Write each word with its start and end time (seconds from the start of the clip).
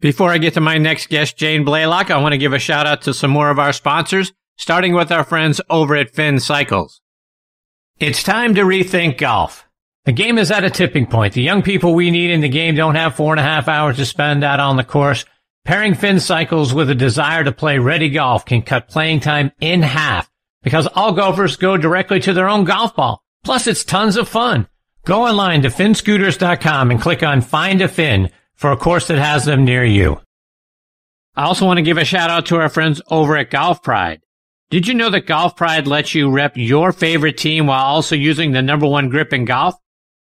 Before 0.00 0.30
I 0.30 0.38
get 0.38 0.54
to 0.54 0.62
my 0.62 0.78
next 0.78 1.10
guest, 1.10 1.36
Jane 1.36 1.62
Blalock, 1.62 2.10
I 2.10 2.16
want 2.16 2.32
to 2.32 2.38
give 2.38 2.54
a 2.54 2.58
shout 2.58 2.86
out 2.86 3.02
to 3.02 3.12
some 3.12 3.30
more 3.30 3.50
of 3.50 3.58
our 3.58 3.72
sponsors, 3.72 4.32
starting 4.56 4.94
with 4.94 5.12
our 5.12 5.24
friends 5.24 5.60
over 5.68 5.94
at 5.94 6.14
Finn 6.14 6.40
Cycles. 6.40 7.02
It's 7.98 8.22
time 8.22 8.54
to 8.54 8.62
rethink 8.62 9.18
golf. 9.18 9.68
The 10.06 10.12
game 10.12 10.38
is 10.38 10.50
at 10.50 10.64
a 10.64 10.70
tipping 10.70 11.06
point. 11.06 11.34
The 11.34 11.42
young 11.42 11.60
people 11.60 11.92
we 11.92 12.10
need 12.10 12.30
in 12.30 12.40
the 12.40 12.48
game 12.48 12.74
don't 12.74 12.94
have 12.94 13.14
four 13.14 13.34
and 13.34 13.40
a 13.40 13.42
half 13.42 13.68
hours 13.68 13.96
to 13.96 14.06
spend 14.06 14.42
out 14.42 14.58
on 14.58 14.78
the 14.78 14.84
course. 14.84 15.26
Pairing 15.66 15.94
Finn 15.94 16.18
Cycles 16.18 16.72
with 16.72 16.88
a 16.88 16.94
desire 16.94 17.44
to 17.44 17.52
play 17.52 17.78
ready 17.78 18.08
golf 18.08 18.46
can 18.46 18.62
cut 18.62 18.88
playing 18.88 19.20
time 19.20 19.52
in 19.60 19.82
half 19.82 20.30
because 20.62 20.86
all 20.94 21.12
golfers 21.12 21.56
go 21.56 21.76
directly 21.76 22.20
to 22.20 22.32
their 22.32 22.48
own 22.48 22.64
golf 22.64 22.96
ball. 22.96 23.22
Plus, 23.44 23.66
it's 23.66 23.84
tons 23.84 24.16
of 24.16 24.26
fun. 24.26 24.66
Go 25.04 25.26
online 25.26 25.60
to 25.62 25.68
finscooters.com 25.68 26.90
and 26.90 27.00
click 27.02 27.22
on 27.22 27.42
Find 27.42 27.82
a 27.82 27.88
Fin 27.88 28.30
for 28.60 28.70
a 28.72 28.76
course 28.76 29.06
that 29.06 29.16
has 29.16 29.46
them 29.46 29.64
near 29.64 29.82
you. 29.82 30.20
I 31.34 31.44
also 31.44 31.64
want 31.64 31.78
to 31.78 31.82
give 31.82 31.96
a 31.96 32.04
shout 32.04 32.28
out 32.28 32.44
to 32.46 32.56
our 32.56 32.68
friends 32.68 33.00
over 33.10 33.34
at 33.38 33.50
Golf 33.50 33.82
Pride. 33.82 34.20
Did 34.68 34.86
you 34.86 34.92
know 34.92 35.08
that 35.08 35.26
Golf 35.26 35.56
Pride 35.56 35.86
lets 35.86 36.14
you 36.14 36.30
rep 36.30 36.52
your 36.56 36.92
favorite 36.92 37.38
team 37.38 37.66
while 37.66 37.82
also 37.82 38.14
using 38.14 38.52
the 38.52 38.60
number 38.60 38.86
one 38.86 39.08
grip 39.08 39.32
in 39.32 39.46
golf? 39.46 39.76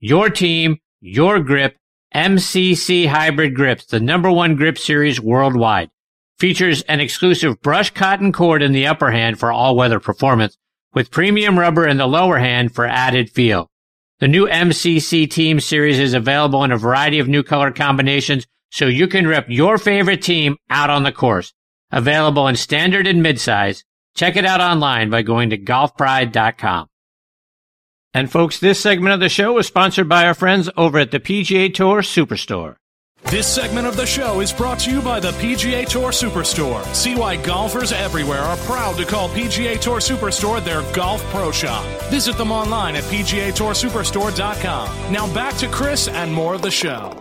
Your 0.02 0.30
team, 0.30 0.80
your 1.00 1.40
grip, 1.40 1.77
MCC 2.13 3.08
Hybrid 3.08 3.55
Grips, 3.55 3.86
the 3.86 4.02
number 4.02 4.30
one 4.30 4.58
grip 4.58 4.77
series 4.77 5.22
worldwide. 5.22 5.90
Features 6.38 6.82
an 6.84 6.99
exclusive 6.99 7.62
brush 7.62 7.91
cotton 7.91 8.34
cord 8.34 8.62
in 8.62 8.74
the 8.74 8.86
upper 8.86 9.12
hand 9.12 9.40
for 9.40 9.49
all 9.49 9.77
weather 9.77 10.02
performance, 10.02 10.58
with 10.94 11.10
premium 11.10 11.58
rubber 11.58 11.88
in 11.88 11.96
the 11.96 12.05
lower 12.05 12.40
hand 12.40 12.76
for 12.76 12.86
added 12.86 13.30
feel. 13.30 13.72
The 14.20 14.30
new 14.30 14.48
MCC 14.48 15.30
Team 15.30 15.60
Series 15.60 16.00
is 16.00 16.14
available 16.14 16.64
in 16.64 16.72
a 16.72 16.78
variety 16.78 17.20
of 17.20 17.28
new 17.28 17.44
color 17.44 17.70
combinations, 17.70 18.46
so 18.72 18.88
you 18.88 19.08
can 19.08 19.28
rep 19.28 19.46
your 19.50 19.78
favorite 19.78 20.22
team 20.22 20.55
out 20.70 20.90
on 20.90 21.04
the 21.04 21.12
course. 21.12 21.54
Available 21.91 22.48
in 22.48 22.55
standard 22.55 23.08
and 23.08 23.21
midsize. 23.21 23.84
Check 24.16 24.38
it 24.38 24.46
out 24.46 24.62
online 24.62 25.10
by 25.10 25.21
going 25.21 25.49
to 25.49 25.58
golfpride.com. 25.58 26.88
And 28.13 28.32
folks, 28.32 28.60
this 28.60 28.80
segment 28.80 29.13
of 29.13 29.20
the 29.20 29.27
show 29.27 29.58
is 29.58 29.68
sponsored 29.68 30.08
by 30.08 30.26
our 30.26 30.34
friends 30.34 30.70
over 30.77 30.98
at 30.98 31.12
the 31.12 31.20
PGA 31.20 31.74
Tour 31.74 32.02
Superstore. 32.02 32.77
This 33.24 33.48
segment 33.54 33.85
of 33.88 33.98
the 33.98 34.05
show 34.05 34.40
is 34.40 34.54
brought 34.54 34.80
to 34.80 34.91
you 34.91 35.02
by 35.02 35.20
the 35.20 35.32
PGA 35.32 35.85
Tour 35.88 36.12
Superstore. 36.12 36.85
See 36.94 37.16
why 37.16 37.35
golfers 37.35 37.91
everywhere 37.91 38.40
are 38.40 38.55
proud 38.58 38.96
to 38.98 39.05
call 39.05 39.30
PGA 39.30 39.80
Tour 39.80 39.99
Superstore 39.99 40.63
their 40.63 40.84
golf 40.94 41.24
pro 41.32 41.52
shop. 41.52 41.84
Visit 42.04 42.38
them 42.38 42.52
online 42.52 42.96
at 42.96 43.04
PGATourSuperstore.com. 43.05 45.12
Now 45.12 45.34
back 45.34 45.55
to 45.58 45.68
Chris 45.68 46.08
and 46.08 46.32
more 46.32 46.54
of 46.54 46.62
the 46.62 46.70
show. 46.70 47.18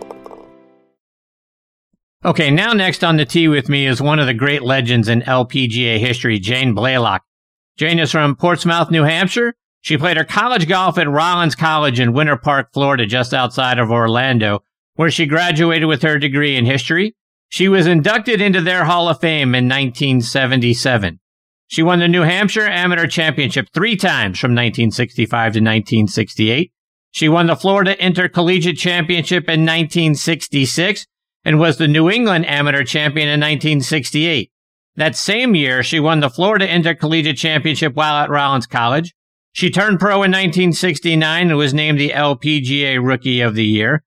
Okay, 2.23 2.51
now 2.51 2.73
next 2.73 3.03
on 3.03 3.17
the 3.17 3.25
tee 3.25 3.47
with 3.47 3.67
me 3.67 3.87
is 3.87 4.01
one 4.01 4.19
of 4.19 4.27
the 4.27 4.33
great 4.33 4.61
legends 4.61 5.09
in 5.09 5.21
LPGA 5.23 5.99
history, 5.99 6.39
Jane 6.39 6.75
Blalock. 6.75 7.21
Jane 7.77 7.99
is 7.99 8.11
from 8.11 8.35
Portsmouth, 8.35 8.89
New 8.91 9.03
Hampshire. 9.03 9.53
She 9.81 9.97
played 9.97 10.17
her 10.17 10.23
college 10.23 10.67
golf 10.67 10.97
at 10.97 11.09
Rollins 11.09 11.55
College 11.55 11.99
in 11.99 12.13
Winter 12.13 12.37
Park, 12.37 12.69
Florida, 12.73 13.05
just 13.05 13.33
outside 13.33 13.77
of 13.79 13.91
Orlando, 13.91 14.63
where 14.95 15.11
she 15.11 15.25
graduated 15.25 15.87
with 15.87 16.01
her 16.01 16.17
degree 16.17 16.55
in 16.55 16.65
history. 16.65 17.15
She 17.49 17.67
was 17.69 17.87
inducted 17.87 18.41
into 18.41 18.61
their 18.61 18.85
Hall 18.85 19.07
of 19.07 19.19
Fame 19.19 19.55
in 19.55 19.69
1977. 19.69 21.19
She 21.67 21.83
won 21.83 21.99
the 21.99 22.07
New 22.07 22.21
Hampshire 22.21 22.67
Amateur 22.67 23.07
Championship 23.07 23.67
three 23.73 23.95
times 23.95 24.39
from 24.39 24.51
1965 24.51 25.29
to 25.53 25.59
1968. 25.59 26.71
She 27.11 27.29
won 27.29 27.47
the 27.47 27.55
Florida 27.55 28.03
Intercollegiate 28.03 28.77
Championship 28.77 29.45
in 29.45 29.61
1966 29.61 31.05
and 31.43 31.59
was 31.59 31.77
the 31.77 31.87
New 31.87 32.09
England 32.09 32.45
Amateur 32.45 32.83
Champion 32.83 33.27
in 33.27 33.39
1968. 33.39 34.51
That 34.95 35.15
same 35.15 35.55
year, 35.55 35.83
she 35.83 35.99
won 35.99 36.19
the 36.19 36.29
Florida 36.29 36.69
Intercollegiate 36.69 37.37
Championship 37.37 37.95
while 37.95 38.15
at 38.15 38.29
Rollins 38.29 38.67
College. 38.67 39.13
She 39.51 39.69
turned 39.69 39.99
pro 39.99 40.15
in 40.15 40.31
1969 40.31 41.49
and 41.49 41.57
was 41.57 41.73
named 41.73 41.99
the 41.99 42.09
LPGA 42.09 43.05
Rookie 43.05 43.41
of 43.41 43.55
the 43.55 43.65
Year. 43.65 44.03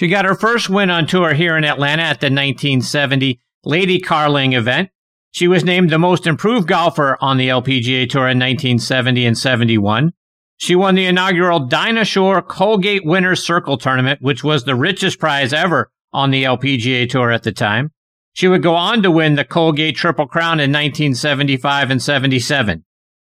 She 0.00 0.08
got 0.08 0.24
her 0.24 0.34
first 0.34 0.70
win 0.70 0.88
on 0.88 1.06
tour 1.06 1.34
here 1.34 1.58
in 1.58 1.64
Atlanta 1.64 2.04
at 2.04 2.20
the 2.20 2.28
1970 2.28 3.38
Lady 3.66 4.00
Carling 4.00 4.54
event. 4.54 4.88
She 5.30 5.46
was 5.46 5.62
named 5.62 5.90
the 5.90 5.98
most 5.98 6.26
improved 6.26 6.66
golfer 6.66 7.18
on 7.20 7.36
the 7.36 7.50
LPGA 7.50 8.08
Tour 8.08 8.22
in 8.22 8.38
1970 8.38 9.26
and 9.26 9.36
71. 9.36 10.14
She 10.56 10.74
won 10.74 10.94
the 10.94 11.04
inaugural 11.04 11.66
Dinah 11.66 12.06
Shore 12.06 12.40
Colgate 12.40 13.04
Winners 13.04 13.44
Circle 13.44 13.76
Tournament, 13.76 14.22
which 14.22 14.42
was 14.42 14.64
the 14.64 14.74
richest 14.74 15.18
prize 15.18 15.52
ever 15.52 15.90
on 16.14 16.30
the 16.30 16.44
LPGA 16.44 17.06
Tour 17.06 17.30
at 17.30 17.42
the 17.42 17.52
time. 17.52 17.90
She 18.32 18.48
would 18.48 18.62
go 18.62 18.76
on 18.76 19.02
to 19.02 19.10
win 19.10 19.34
the 19.34 19.44
Colgate 19.44 19.96
Triple 19.96 20.28
Crown 20.28 20.60
in 20.60 20.72
1975 20.72 21.90
and 21.90 22.00
77. 22.00 22.86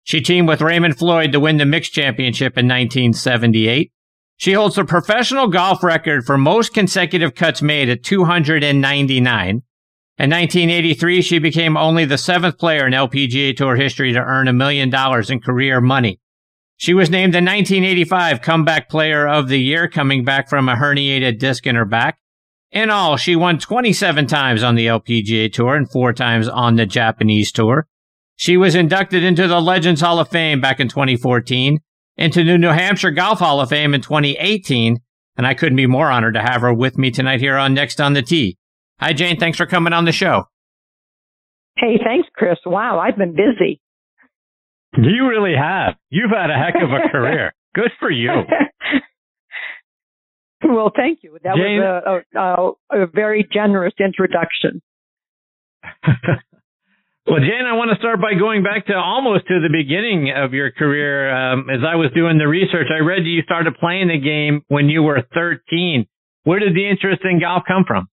She 0.04 0.20
teamed 0.20 0.48
with 0.48 0.60
Raymond 0.60 0.98
Floyd 0.98 1.32
to 1.32 1.40
win 1.40 1.56
the 1.56 1.64
mixed 1.64 1.94
championship 1.94 2.58
in 2.58 2.68
1978. 2.68 3.90
She 4.38 4.53
holds 4.53 4.76
the 4.76 4.84
professional 4.84 5.49
golf 5.49 5.82
record 5.82 6.25
for 6.25 6.38
most 6.38 6.72
consecutive 6.72 7.34
cuts 7.34 7.60
made 7.60 7.88
at 7.88 8.04
299. 8.04 9.49
In 9.50 10.31
1983, 10.31 11.22
she 11.22 11.38
became 11.41 11.76
only 11.76 12.04
the 12.04 12.16
seventh 12.16 12.56
player 12.56 12.87
in 12.87 12.93
LPGA 12.93 13.56
Tour 13.56 13.75
history 13.75 14.12
to 14.12 14.21
earn 14.21 14.47
a 14.47 14.53
million 14.53 14.91
dollars 14.91 15.28
in 15.28 15.41
career 15.41 15.81
money. 15.81 16.21
She 16.76 16.94
was 16.94 17.10
named 17.10 17.34
the 17.34 17.38
1985 17.38 18.41
Comeback 18.41 18.88
Player 18.88 19.26
of 19.26 19.49
the 19.49 19.60
Year, 19.60 19.88
coming 19.88 20.25
back 20.25 20.49
from 20.49 20.69
a 20.69 20.76
herniated 20.76 21.41
disc 21.41 21.66
in 21.66 21.75
her 21.75 21.84
back. 21.84 22.19
In 22.70 22.91
all, 22.91 23.16
she 23.16 23.34
won 23.34 23.59
27 23.59 24.28
times 24.28 24.62
on 24.62 24.76
the 24.76 24.87
LPGA 24.87 25.53
Tour 25.53 25.75
and 25.75 25.91
four 25.91 26.12
times 26.12 26.47
on 26.47 26.76
the 26.76 26.87
Japanese 26.87 27.50
Tour. 27.50 27.88
She 28.37 28.56
was 28.56 28.76
inducted 28.76 29.25
into 29.25 29.49
the 29.49 29.60
Legends 29.60 30.00
Hall 30.00 30.20
of 30.20 30.28
Fame 30.28 30.60
back 30.60 30.78
in 30.78 30.88
2014, 30.88 31.81
into 32.18 32.44
the 32.44 32.58
New 32.58 32.68
Hampshire 32.68 33.12
Golf 33.12 33.38
Hall 33.38 33.60
of 33.60 33.70
Fame 33.70 33.94
in 33.94 34.02
2018, 34.02 35.00
and 35.36 35.46
I 35.46 35.54
couldn't 35.54 35.76
be 35.76 35.86
more 35.86 36.10
honored 36.10 36.34
to 36.34 36.42
have 36.42 36.62
her 36.62 36.74
with 36.74 36.98
me 36.98 37.10
tonight 37.10 37.40
here 37.40 37.56
on 37.56 37.72
Next 37.72 38.00
on 38.00 38.12
the 38.12 38.22
Tee. 38.22 38.58
Hi, 39.00 39.12
Jane. 39.12 39.38
Thanks 39.38 39.56
for 39.56 39.66
coming 39.66 39.92
on 39.92 40.04
the 40.04 40.12
show. 40.12 40.44
Hey, 41.76 41.98
thanks, 42.04 42.28
Chris. 42.34 42.58
Wow, 42.66 42.98
I've 42.98 43.16
been 43.16 43.36
busy. 43.36 43.80
You 44.96 45.28
really 45.28 45.54
have. 45.56 45.94
You've 46.10 46.32
had 46.32 46.50
a 46.50 46.54
heck 46.54 46.74
of 46.82 46.90
a 46.90 47.08
career. 47.12 47.54
Good 47.74 47.92
for 48.00 48.10
you. 48.10 48.30
well, 50.64 50.90
thank 50.96 51.20
you. 51.22 51.38
That 51.44 51.54
Jane, 51.54 51.78
was 51.78 52.24
a, 52.34 52.38
a, 52.38 52.72
a 53.04 53.06
very 53.06 53.48
generous 53.52 53.94
introduction. 54.00 54.82
Well, 57.28 57.40
Jan, 57.40 57.66
I 57.68 57.76
want 57.76 57.90
to 57.92 57.98
start 58.00 58.22
by 58.22 58.32
going 58.32 58.62
back 58.62 58.86
to 58.86 58.94
almost 58.94 59.46
to 59.48 59.60
the 59.60 59.68
beginning 59.68 60.32
of 60.34 60.54
your 60.54 60.70
career. 60.70 61.28
Um, 61.28 61.68
as 61.68 61.84
I 61.84 61.96
was 61.96 62.10
doing 62.16 62.38
the 62.38 62.48
research, 62.48 62.86
I 62.88 63.04
read 63.04 63.26
you 63.26 63.42
started 63.42 63.76
playing 63.76 64.08
the 64.08 64.16
game 64.16 64.62
when 64.68 64.88
you 64.88 65.02
were 65.02 65.20
13. 65.34 66.06
Where 66.44 66.58
did 66.58 66.74
the 66.74 66.88
interest 66.88 67.20
in 67.28 67.38
golf 67.38 67.64
come 67.68 67.84
from? 67.86 68.08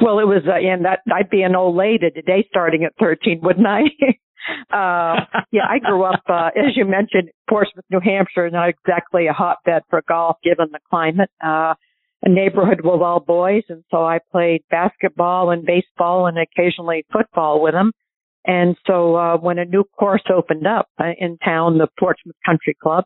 Well, 0.00 0.18
it 0.18 0.24
was, 0.24 0.44
uh, 0.48 0.56
and 0.56 0.86
that 0.86 1.00
I'd 1.12 1.28
be 1.28 1.42
an 1.42 1.56
old 1.56 1.76
lady 1.76 2.08
today 2.08 2.46
starting 2.48 2.84
at 2.84 2.94
13, 2.98 3.40
wouldn't 3.42 3.66
I? 3.66 3.82
uh, 4.72 5.44
yeah, 5.52 5.68
I 5.68 5.78
grew 5.84 6.04
up, 6.04 6.22
uh, 6.26 6.48
as 6.56 6.72
you 6.74 6.86
mentioned, 6.86 7.28
Portsmouth, 7.50 7.84
New 7.90 8.00
Hampshire, 8.00 8.48
not 8.48 8.70
exactly 8.70 9.26
a 9.26 9.34
hotbed 9.34 9.82
for 9.90 10.00
golf 10.08 10.38
given 10.42 10.68
the 10.72 10.80
climate. 10.88 11.28
Uh, 11.44 11.74
a 12.22 12.30
neighborhood 12.30 12.80
with 12.82 13.02
all 13.02 13.20
boys, 13.20 13.64
and 13.68 13.84
so 13.90 14.06
I 14.06 14.20
played 14.32 14.62
basketball 14.70 15.50
and 15.50 15.66
baseball 15.66 16.26
and 16.26 16.38
occasionally 16.38 17.04
football 17.12 17.60
with 17.60 17.74
them. 17.74 17.92
And 18.48 18.76
so 18.86 19.14
uh, 19.14 19.36
when 19.36 19.58
a 19.58 19.66
new 19.66 19.84
course 19.84 20.24
opened 20.34 20.66
up 20.66 20.88
uh, 20.98 21.10
in 21.18 21.36
town, 21.44 21.76
the 21.76 21.86
Portsmouth 22.00 22.34
Country 22.46 22.74
Club, 22.82 23.04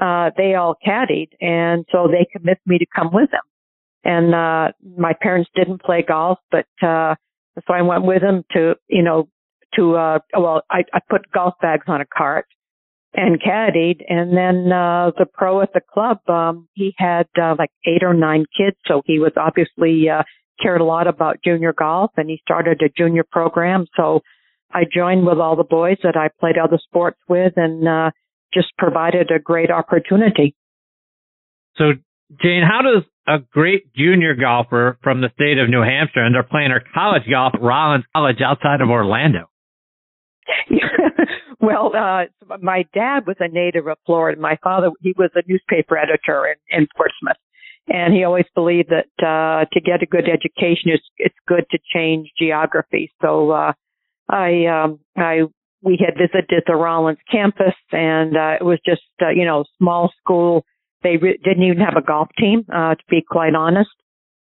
uh, 0.00 0.30
they 0.36 0.54
all 0.54 0.76
caddied, 0.86 1.30
and 1.40 1.84
so 1.90 2.06
they 2.06 2.24
convinced 2.30 2.64
me 2.66 2.78
to 2.78 2.86
come 2.94 3.10
with 3.12 3.30
them. 3.32 3.40
And 4.04 4.32
uh, 4.32 4.72
my 4.96 5.12
parents 5.20 5.50
didn't 5.56 5.82
play 5.82 6.04
golf, 6.06 6.38
but 6.52 6.66
uh, 6.82 7.16
so 7.66 7.74
I 7.74 7.82
went 7.82 8.04
with 8.04 8.22
them 8.22 8.44
to, 8.52 8.76
you 8.88 9.02
know, 9.02 9.28
to 9.74 9.96
uh, 9.96 10.18
well, 10.38 10.62
I, 10.70 10.84
I 10.94 11.00
put 11.10 11.32
golf 11.32 11.54
bags 11.60 11.86
on 11.88 12.00
a 12.00 12.06
cart 12.06 12.46
and 13.14 13.42
caddied, 13.42 14.02
and 14.08 14.36
then 14.36 14.70
uh, 14.70 15.10
the 15.18 15.26
pro 15.32 15.62
at 15.62 15.72
the 15.72 15.80
club, 15.80 16.18
um, 16.28 16.68
he 16.74 16.94
had 16.96 17.26
uh, 17.40 17.56
like 17.58 17.70
eight 17.86 18.04
or 18.04 18.14
nine 18.14 18.44
kids, 18.56 18.76
so 18.86 19.02
he 19.06 19.18
was 19.18 19.32
obviously 19.36 20.08
uh, 20.08 20.22
cared 20.62 20.80
a 20.80 20.84
lot 20.84 21.08
about 21.08 21.38
junior 21.42 21.72
golf, 21.72 22.12
and 22.16 22.30
he 22.30 22.38
started 22.44 22.82
a 22.82 22.90
junior 22.96 23.24
program, 23.32 23.86
so 23.96 24.20
I 24.72 24.84
joined 24.92 25.26
with 25.26 25.38
all 25.38 25.56
the 25.56 25.64
boys 25.64 25.98
that 26.02 26.16
I 26.16 26.28
played 26.40 26.58
other 26.58 26.78
sports 26.82 27.18
with 27.28 27.54
and 27.56 27.86
uh, 27.86 28.10
just 28.52 28.68
provided 28.78 29.30
a 29.30 29.38
great 29.38 29.70
opportunity. 29.70 30.54
So, 31.76 31.92
Jane, 32.42 32.62
how 32.62 32.82
does 32.82 33.04
a 33.28 33.38
great 33.52 33.92
junior 33.94 34.34
golfer 34.34 34.98
from 35.02 35.20
the 35.20 35.30
state 35.34 35.58
of 35.58 35.68
New 35.68 35.82
Hampshire 35.82 36.24
and 36.24 36.34
they're 36.34 36.42
playing 36.42 36.70
her 36.70 36.82
college 36.94 37.22
golf 37.30 37.54
at 37.54 37.62
Rollins 37.62 38.04
College 38.14 38.40
outside 38.44 38.80
of 38.80 38.88
Orlando? 38.88 39.50
well, 41.60 41.92
uh, 41.94 42.24
my 42.60 42.84
dad 42.94 43.26
was 43.26 43.36
a 43.40 43.48
native 43.48 43.86
of 43.86 43.98
Florida. 44.06 44.40
My 44.40 44.58
father, 44.62 44.90
he 45.00 45.14
was 45.16 45.30
a 45.34 45.42
newspaper 45.46 45.98
editor 45.98 46.46
in, 46.46 46.78
in 46.78 46.88
Portsmouth. 46.96 47.36
And 47.88 48.14
he 48.14 48.24
always 48.24 48.46
believed 48.54 48.90
that 48.90 49.06
uh, 49.24 49.64
to 49.72 49.80
get 49.80 50.02
a 50.02 50.06
good 50.06 50.28
education, 50.28 50.90
it's 50.90 51.04
it's 51.18 51.36
good 51.46 51.64
to 51.70 51.78
change 51.94 52.32
geography. 52.36 53.12
So 53.22 53.50
uh, 53.50 53.72
I 54.28 54.66
um, 54.66 55.00
I 55.16 55.42
we 55.82 55.98
had 56.04 56.14
visited 56.18 56.64
the 56.66 56.74
Rollins 56.74 57.18
campus, 57.30 57.74
and 57.92 58.36
uh, 58.36 58.56
it 58.60 58.64
was 58.64 58.78
just 58.84 59.02
uh, 59.22 59.30
you 59.30 59.44
know 59.44 59.64
small 59.78 60.12
school. 60.20 60.64
They 61.02 61.16
re- 61.16 61.38
didn't 61.42 61.62
even 61.62 61.78
have 61.78 61.96
a 61.96 62.02
golf 62.02 62.28
team, 62.38 62.64
uh, 62.72 62.94
to 62.94 63.02
be 63.08 63.22
quite 63.28 63.54
honest. 63.54 63.90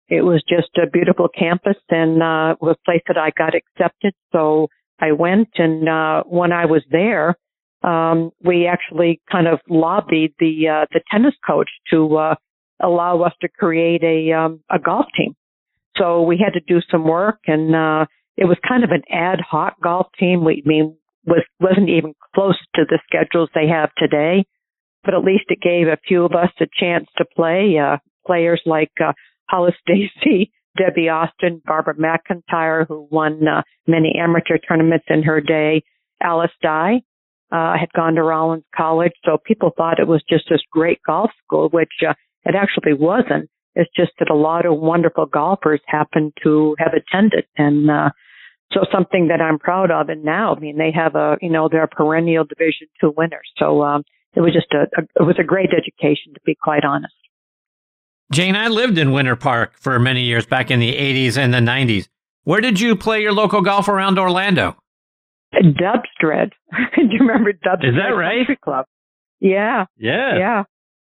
It 0.08 0.22
was 0.22 0.42
just 0.48 0.68
a 0.76 0.88
beautiful 0.88 1.28
campus, 1.28 1.76
and 1.88 2.22
uh, 2.22 2.56
was 2.60 2.76
a 2.80 2.84
place 2.84 3.02
that 3.08 3.18
I 3.18 3.30
got 3.36 3.54
accepted. 3.54 4.14
So 4.30 4.68
I 5.00 5.12
went, 5.12 5.48
and 5.56 5.88
uh, 5.88 6.22
when 6.24 6.52
I 6.52 6.66
was 6.66 6.82
there, 6.90 7.36
um, 7.82 8.30
we 8.44 8.66
actually 8.66 9.20
kind 9.30 9.48
of 9.48 9.58
lobbied 9.68 10.34
the 10.38 10.68
uh, 10.68 10.86
the 10.92 11.00
tennis 11.10 11.34
coach 11.44 11.70
to 11.90 12.16
uh, 12.16 12.34
allow 12.80 13.22
us 13.22 13.32
to 13.40 13.48
create 13.48 14.04
a 14.04 14.32
um, 14.32 14.60
a 14.70 14.78
golf 14.78 15.06
team. 15.16 15.34
So 15.96 16.22
we 16.22 16.38
had 16.38 16.52
to 16.54 16.60
do 16.60 16.80
some 16.90 17.04
work, 17.04 17.40
and 17.46 17.74
uh, 17.74 18.06
it 18.36 18.44
was 18.44 18.56
kind 18.66 18.84
of 18.84 18.90
an 18.90 19.02
ad 19.10 19.40
hoc 19.40 19.80
golf 19.82 20.06
team. 20.18 20.44
We 20.44 20.62
I 20.64 20.68
mean 20.68 20.96
was 21.24 21.44
wasn't 21.60 21.88
even 21.88 22.14
close 22.34 22.58
to 22.74 22.82
the 22.88 22.98
schedules 23.06 23.50
they 23.54 23.68
have 23.68 23.90
today, 23.96 24.44
but 25.04 25.14
at 25.14 25.24
least 25.24 25.44
it 25.48 25.60
gave 25.60 25.86
a 25.86 25.98
few 26.06 26.24
of 26.24 26.32
us 26.32 26.50
a 26.60 26.66
chance 26.78 27.06
to 27.18 27.24
play. 27.36 27.78
Uh, 27.78 27.98
players 28.26 28.62
like 28.66 28.92
uh, 29.04 29.12
Hollis 29.48 29.74
Stacy, 29.82 30.52
Debbie 30.78 31.08
Austin, 31.08 31.60
Barbara 31.64 31.94
McIntyre, 31.94 32.86
who 32.86 33.08
won 33.10 33.46
uh, 33.46 33.62
many 33.86 34.14
amateur 34.18 34.58
tournaments 34.58 35.06
in 35.08 35.22
her 35.22 35.40
day, 35.40 35.82
Alice 36.22 36.52
Dye. 36.62 37.02
Uh, 37.50 37.76
had 37.78 37.92
gone 37.94 38.14
to 38.14 38.22
Rollins 38.22 38.64
College, 38.74 39.12
so 39.26 39.36
people 39.44 39.72
thought 39.76 40.00
it 40.00 40.08
was 40.08 40.22
just 40.26 40.44
this 40.48 40.62
great 40.72 40.98
golf 41.06 41.30
school, 41.44 41.68
which 41.68 41.92
uh, 42.00 42.14
it 42.46 42.54
actually 42.54 42.94
wasn't. 42.94 43.50
It's 43.74 43.90
just 43.96 44.12
that 44.18 44.30
a 44.30 44.34
lot 44.34 44.66
of 44.66 44.78
wonderful 44.78 45.26
golfers 45.26 45.80
happen 45.86 46.32
to 46.42 46.76
have 46.78 46.92
attended, 46.92 47.44
and 47.56 47.90
uh, 47.90 48.10
so 48.72 48.80
something 48.92 49.28
that 49.28 49.40
I'm 49.40 49.58
proud 49.58 49.90
of. 49.90 50.08
And 50.08 50.24
now, 50.24 50.54
I 50.54 50.58
mean, 50.58 50.78
they 50.78 50.92
have 50.92 51.14
a, 51.14 51.36
you 51.40 51.50
know, 51.50 51.68
they're 51.70 51.84
a 51.84 51.88
perennial 51.88 52.44
Division 52.44 52.88
two 53.00 53.12
winners. 53.16 53.50
So 53.58 53.82
um, 53.82 54.02
it 54.34 54.40
was 54.40 54.52
just 54.52 54.72
a, 54.72 54.82
a, 55.00 55.22
it 55.22 55.26
was 55.26 55.36
a 55.38 55.44
great 55.44 55.70
education, 55.70 56.34
to 56.34 56.40
be 56.44 56.54
quite 56.54 56.84
honest. 56.84 57.14
Jane, 58.32 58.56
I 58.56 58.68
lived 58.68 58.96
in 58.96 59.12
Winter 59.12 59.36
Park 59.36 59.74
for 59.78 59.98
many 59.98 60.22
years 60.22 60.46
back 60.46 60.70
in 60.70 60.80
the 60.80 60.94
80s 60.94 61.36
and 61.36 61.52
the 61.52 61.58
90s. 61.58 62.08
Where 62.44 62.60
did 62.60 62.80
you 62.80 62.96
play 62.96 63.20
your 63.20 63.32
local 63.32 63.60
golf 63.60 63.88
around 63.88 64.18
Orlando? 64.18 64.76
Dubsdread. 65.54 66.52
Do 66.96 67.02
you 67.02 67.18
remember 67.20 67.52
Dubsdread 67.52 67.90
Is 67.90 67.94
that 67.96 68.16
right? 68.16 68.38
Country 68.38 68.56
Club? 68.56 68.86
Yeah. 69.40 69.84
Yeah. 69.98 70.38
Yeah. 70.38 70.62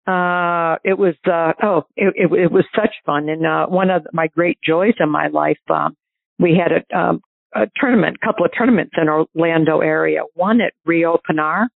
Uh, 0.06 0.76
it 0.84 0.98
was, 0.98 1.14
uh, 1.26 1.52
oh, 1.62 1.86
it, 1.96 2.12
it, 2.16 2.32
it 2.32 2.52
was 2.52 2.64
such 2.74 2.94
fun. 3.06 3.28
And, 3.28 3.46
uh, 3.46 3.66
one 3.66 3.90
of 3.90 4.06
my 4.12 4.26
great 4.28 4.58
joys 4.64 4.94
in 4.98 5.08
my 5.08 5.28
life, 5.28 5.60
um, 5.70 5.96
we 6.38 6.60
had 6.60 6.72
a, 6.72 6.98
um, 6.98 7.20
a 7.54 7.66
tournament, 7.76 8.20
couple 8.20 8.44
of 8.44 8.50
tournaments 8.56 8.92
in 8.96 9.08
Orlando 9.08 9.80
area. 9.80 10.22
One 10.34 10.60
at 10.60 10.72
Rio 10.84 11.18
Pinar, 11.26 11.68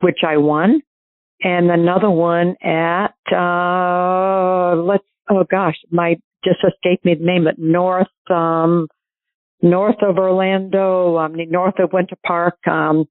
which 0.00 0.20
I 0.26 0.36
won, 0.36 0.80
and 1.42 1.70
another 1.70 2.10
one 2.10 2.56
at 2.62 3.14
uh 3.32 4.74
let's 4.76 5.04
oh 5.30 5.44
gosh, 5.50 5.76
my 5.90 6.16
just 6.44 6.58
escaped 6.66 7.04
me 7.04 7.14
the 7.14 7.24
name, 7.24 7.44
but 7.44 7.58
north 7.58 8.06
um 8.30 8.88
north 9.60 10.02
of 10.02 10.18
Orlando, 10.18 11.16
um 11.18 11.34
north 11.36 11.78
of 11.78 11.92
Winter 11.92 12.16
Park. 12.26 12.56
Um 12.66 13.06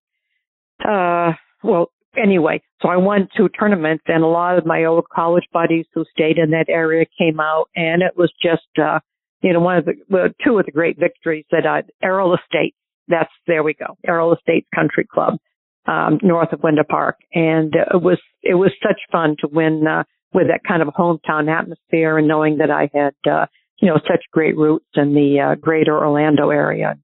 uh 0.88 1.34
well 1.64 1.92
anyway, 2.22 2.62
so 2.82 2.90
I 2.90 2.98
won 2.98 3.28
two 3.36 3.50
tournaments 3.50 4.04
and 4.08 4.24
a 4.24 4.28
lot 4.28 4.58
of 4.58 4.66
my 4.66 4.86
old 4.86 5.06
college 5.14 5.46
buddies 5.54 5.86
who 5.94 6.06
stayed 6.12 6.38
in 6.38 6.52
that 6.52 6.66
area 6.70 7.06
came 7.18 7.40
out 7.40 7.70
and 7.76 8.02
it 8.02 8.18
was 8.18 8.32
just 8.42 8.68
uh 8.82 9.00
you 9.42 9.54
know, 9.54 9.60
one 9.60 9.78
of 9.78 9.86
the, 9.86 9.94
well, 10.10 10.28
two 10.44 10.58
of 10.58 10.66
the 10.66 10.72
great 10.72 11.00
victories 11.00 11.46
that 11.52 11.66
uh, 11.66 11.82
Errol 12.04 12.36
Estates, 12.36 12.76
that's, 13.08 13.32
there 13.46 13.64
we 13.64 13.74
go, 13.74 13.98
Errol 14.06 14.34
Estates 14.34 14.68
Country 14.74 15.06
Club, 15.12 15.38
um, 15.86 16.20
north 16.24 16.52
of 16.54 16.64
Winter 16.64 16.84
Park. 16.84 17.18
And 17.34 17.74
it 17.76 18.02
was, 18.02 18.20
it 18.42 18.56
was 18.56 18.72
such 18.82 19.00
fun 19.12 19.36
to 19.40 19.48
win, 19.48 19.86
uh, 19.88 20.04
with 20.34 20.48
that 20.48 20.62
kind 20.68 20.82
of 20.82 20.90
hometown 20.90 21.50
atmosphere 21.50 22.18
and 22.18 22.28
knowing 22.28 22.58
that 22.58 22.72
I 22.72 22.90
had, 22.94 23.14
uh, 23.32 23.46
you 23.80 23.88
know, 23.88 24.00
such 24.08 24.26
great 24.32 24.58
roots 24.58 24.86
in 24.96 25.14
the, 25.14 25.40
uh, 25.40 25.56
greater 25.56 25.98
Orlando 25.98 26.50
area. 26.50 26.96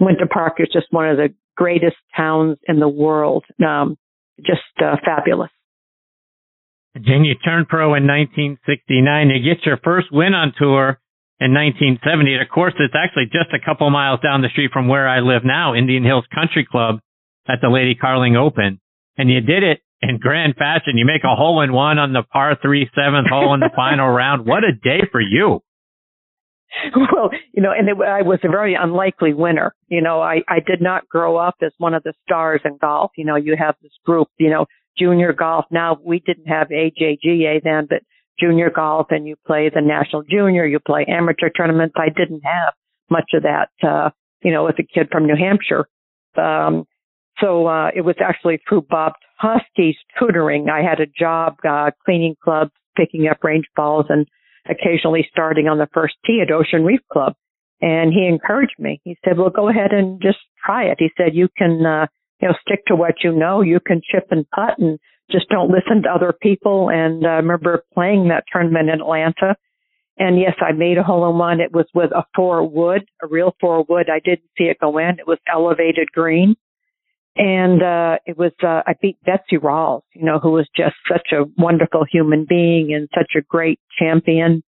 Winter 0.00 0.28
Park 0.30 0.54
is 0.58 0.68
just 0.72 0.86
one 0.90 1.08
of 1.08 1.16
the 1.16 1.32
greatest 1.56 1.96
towns 2.16 2.58
in 2.68 2.78
the 2.78 2.88
world. 2.88 3.44
Um, 3.66 3.96
just, 4.44 4.62
uh, 4.82 4.96
fabulous. 5.04 5.50
You 6.94 7.34
turned 7.44 7.68
pro 7.68 7.94
in 7.94 8.06
1969. 8.06 9.30
You 9.30 9.54
get 9.54 9.64
your 9.64 9.78
first 9.84 10.08
win 10.10 10.34
on 10.34 10.52
tour 10.58 10.98
in 11.40 11.54
1970. 11.54 12.34
And 12.34 12.42
of 12.42 12.48
course, 12.48 12.74
it's 12.78 12.94
actually 12.94 13.26
just 13.26 13.54
a 13.54 13.64
couple 13.64 13.88
miles 13.90 14.20
down 14.20 14.42
the 14.42 14.48
street 14.48 14.70
from 14.72 14.88
where 14.88 15.08
I 15.08 15.20
live 15.20 15.42
now, 15.44 15.74
Indian 15.74 16.04
Hills 16.04 16.26
Country 16.34 16.66
Club 16.68 17.00
at 17.48 17.60
the 17.60 17.68
Lady 17.68 17.94
Carling 17.94 18.36
Open. 18.36 18.80
And 19.16 19.30
you 19.30 19.40
did 19.40 19.62
it 19.62 19.80
in 20.02 20.18
grand 20.18 20.56
fashion. 20.56 20.96
You 20.96 21.06
make 21.06 21.24
a 21.24 21.34
hole 21.36 21.60
in 21.62 21.72
one 21.72 21.98
on 21.98 22.12
the 22.12 22.22
par 22.22 22.56
three 22.60 22.90
seventh 22.94 23.28
hole 23.28 23.54
in 23.54 23.60
the 23.60 23.70
final 23.76 24.08
round. 24.08 24.46
What 24.46 24.64
a 24.64 24.72
day 24.72 25.06
for 25.10 25.20
you. 25.20 25.62
Well, 27.12 27.30
you 27.52 27.62
know, 27.62 27.72
and 27.76 27.88
it, 27.88 27.96
I 28.00 28.22
was 28.22 28.38
a 28.44 28.48
very 28.48 28.74
unlikely 28.74 29.34
winner. 29.34 29.74
You 29.88 30.02
know, 30.02 30.20
I, 30.20 30.42
I 30.48 30.60
did 30.60 30.80
not 30.80 31.08
grow 31.08 31.36
up 31.36 31.56
as 31.62 31.72
one 31.78 31.94
of 31.94 32.02
the 32.02 32.12
stars 32.24 32.60
in 32.64 32.76
golf. 32.78 33.12
You 33.16 33.24
know, 33.24 33.36
you 33.36 33.56
have 33.58 33.74
this 33.82 33.92
group, 34.04 34.28
you 34.38 34.50
know, 34.50 34.66
junior 34.98 35.32
golf. 35.32 35.66
Now 35.70 35.98
we 36.04 36.20
didn't 36.20 36.46
have 36.46 36.68
AJGA 36.68 37.62
then, 37.62 37.86
but 37.88 38.02
junior 38.38 38.70
golf 38.70 39.08
and 39.10 39.26
you 39.26 39.36
play 39.46 39.70
the 39.74 39.80
national 39.80 40.22
junior, 40.22 40.66
you 40.66 40.78
play 40.78 41.04
amateur 41.08 41.50
tournaments. 41.50 41.94
I 41.96 42.08
didn't 42.08 42.42
have 42.44 42.74
much 43.10 43.30
of 43.34 43.42
that, 43.42 43.70
uh, 43.86 44.10
you 44.42 44.52
know, 44.52 44.66
as 44.66 44.74
a 44.78 44.82
kid 44.82 45.08
from 45.10 45.26
New 45.26 45.36
Hampshire. 45.36 45.88
Um, 46.36 46.84
so, 47.40 47.66
uh, 47.66 47.90
it 47.94 48.02
was 48.02 48.16
actually 48.20 48.60
through 48.68 48.82
Bob 48.82 49.12
Toski's 49.42 49.96
tutoring. 50.18 50.68
I 50.68 50.82
had 50.82 51.00
a 51.00 51.06
job, 51.06 51.56
uh, 51.68 51.90
cleaning 52.04 52.36
clubs, 52.42 52.72
picking 52.96 53.28
up 53.28 53.42
range 53.42 53.66
balls 53.76 54.06
and 54.08 54.26
occasionally 54.68 55.26
starting 55.30 55.68
on 55.68 55.78
the 55.78 55.88
first 55.92 56.14
tee 56.26 56.42
at 56.42 56.52
Ocean 56.52 56.84
Reef 56.84 57.00
Club. 57.12 57.34
And 57.80 58.12
he 58.12 58.26
encouraged 58.26 58.74
me. 58.78 59.00
He 59.04 59.16
said, 59.24 59.38
well, 59.38 59.50
go 59.50 59.68
ahead 59.68 59.92
and 59.92 60.20
just 60.20 60.38
try 60.64 60.84
it. 60.84 60.96
He 60.98 61.10
said, 61.16 61.34
you 61.34 61.48
can, 61.56 61.86
uh, 61.86 62.06
you 62.40 62.48
know, 62.48 62.54
stick 62.60 62.84
to 62.86 62.96
what 62.96 63.22
you 63.22 63.32
know. 63.32 63.60
You 63.60 63.78
can 63.80 64.00
chip 64.10 64.26
and 64.30 64.48
putt 64.50 64.78
and 64.78 64.98
just 65.30 65.48
don't 65.48 65.70
listen 65.70 66.02
to 66.02 66.10
other 66.10 66.32
people. 66.32 66.90
And 66.90 67.26
I 67.26 67.34
remember 67.34 67.84
playing 67.94 68.28
that 68.28 68.44
tournament 68.52 68.88
in 68.88 69.00
Atlanta. 69.00 69.56
And 70.18 70.40
yes, 70.40 70.54
I 70.60 70.72
made 70.72 70.98
a 70.98 71.04
hole 71.04 71.30
in 71.30 71.38
one. 71.38 71.60
It 71.60 71.72
was 71.72 71.86
with 71.94 72.10
a 72.10 72.24
four 72.34 72.68
wood, 72.68 73.04
a 73.22 73.28
real 73.28 73.54
four 73.60 73.84
wood. 73.88 74.08
I 74.10 74.18
didn't 74.18 74.50
see 74.58 74.64
it 74.64 74.80
go 74.80 74.98
in. 74.98 75.20
It 75.20 75.28
was 75.28 75.38
elevated 75.52 76.10
green. 76.12 76.56
And, 77.38 77.82
uh, 77.82 78.18
it 78.26 78.36
was, 78.36 78.52
uh, 78.62 78.82
I 78.86 78.94
beat 79.00 79.16
Betsy 79.24 79.56
Rawls, 79.56 80.02
you 80.14 80.24
know, 80.24 80.38
who 80.38 80.50
was 80.50 80.68
just 80.76 80.96
such 81.10 81.28
a 81.32 81.44
wonderful 81.56 82.04
human 82.10 82.46
being 82.48 82.92
and 82.92 83.08
such 83.14 83.32
a 83.36 83.42
great 83.42 83.80
champion. 83.98 84.62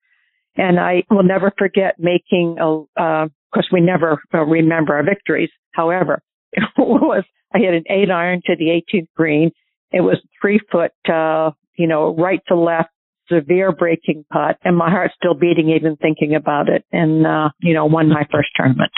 And 0.57 0.79
I 0.79 1.05
will 1.11 1.23
never 1.23 1.53
forget 1.57 1.95
making 1.99 2.59
a, 2.61 2.81
uh, 3.01 3.25
of 3.25 3.31
course 3.55 3.69
we 3.73 3.81
never 3.81 4.21
uh, 4.35 4.45
remember 4.45 4.95
our 4.95 5.05
victories. 5.05 5.51
However, 5.73 6.21
it 6.53 6.65
was, 6.77 7.25
I 7.55 7.61
had 7.61 7.75
an 7.75 7.85
eight 7.89 8.11
iron 8.11 8.43
to 8.47 8.55
the 8.57 8.67
18th 8.67 9.09
green 9.17 9.51
it 9.91 10.01
was 10.01 10.21
three 10.41 10.61
foot, 10.71 10.93
uh, 11.13 11.51
you 11.77 11.87
know, 11.87 12.15
right 12.15 12.41
to 12.49 12.57
left, 12.57 12.91
severe 13.31 13.73
breaking 13.73 14.25
putt, 14.31 14.57
and 14.65 14.77
my 14.77 14.91
heart's 14.91 15.15
still 15.15 15.35
beating 15.35 15.71
even 15.71 15.97
thinking 15.97 16.35
about 16.35 16.69
it. 16.69 16.85
And 16.93 17.27
uh, 17.27 17.51
you 17.61 17.75
know, 17.75 17.87
won 17.87 18.09
my 18.09 18.27
first 18.31 18.51
tournament. 18.57 18.93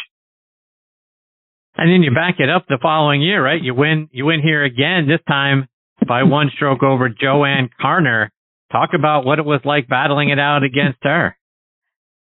And 1.81 1.91
then 1.91 2.03
you 2.03 2.11
back 2.15 2.35
it 2.39 2.51
up 2.51 2.67
the 2.69 2.77
following 2.81 3.23
year, 3.23 3.43
right? 3.43 3.61
You 3.61 3.75
win, 3.75 4.11
you 4.13 4.27
win 4.27 4.43
here 4.43 4.63
again. 4.63 5.09
This 5.09 5.23
time 5.27 5.67
by 6.07 6.25
one 6.25 6.51
stroke 6.55 6.83
over 6.83 7.09
JoAnne 7.09 7.71
Carner. 7.83 8.29
Talk 8.71 8.91
about 8.95 9.25
what 9.25 9.39
it 9.39 9.47
was 9.47 9.63
like 9.65 9.89
battling 9.89 10.29
it 10.29 10.39
out 10.39 10.63
against 10.63 10.99
her. 11.05 11.35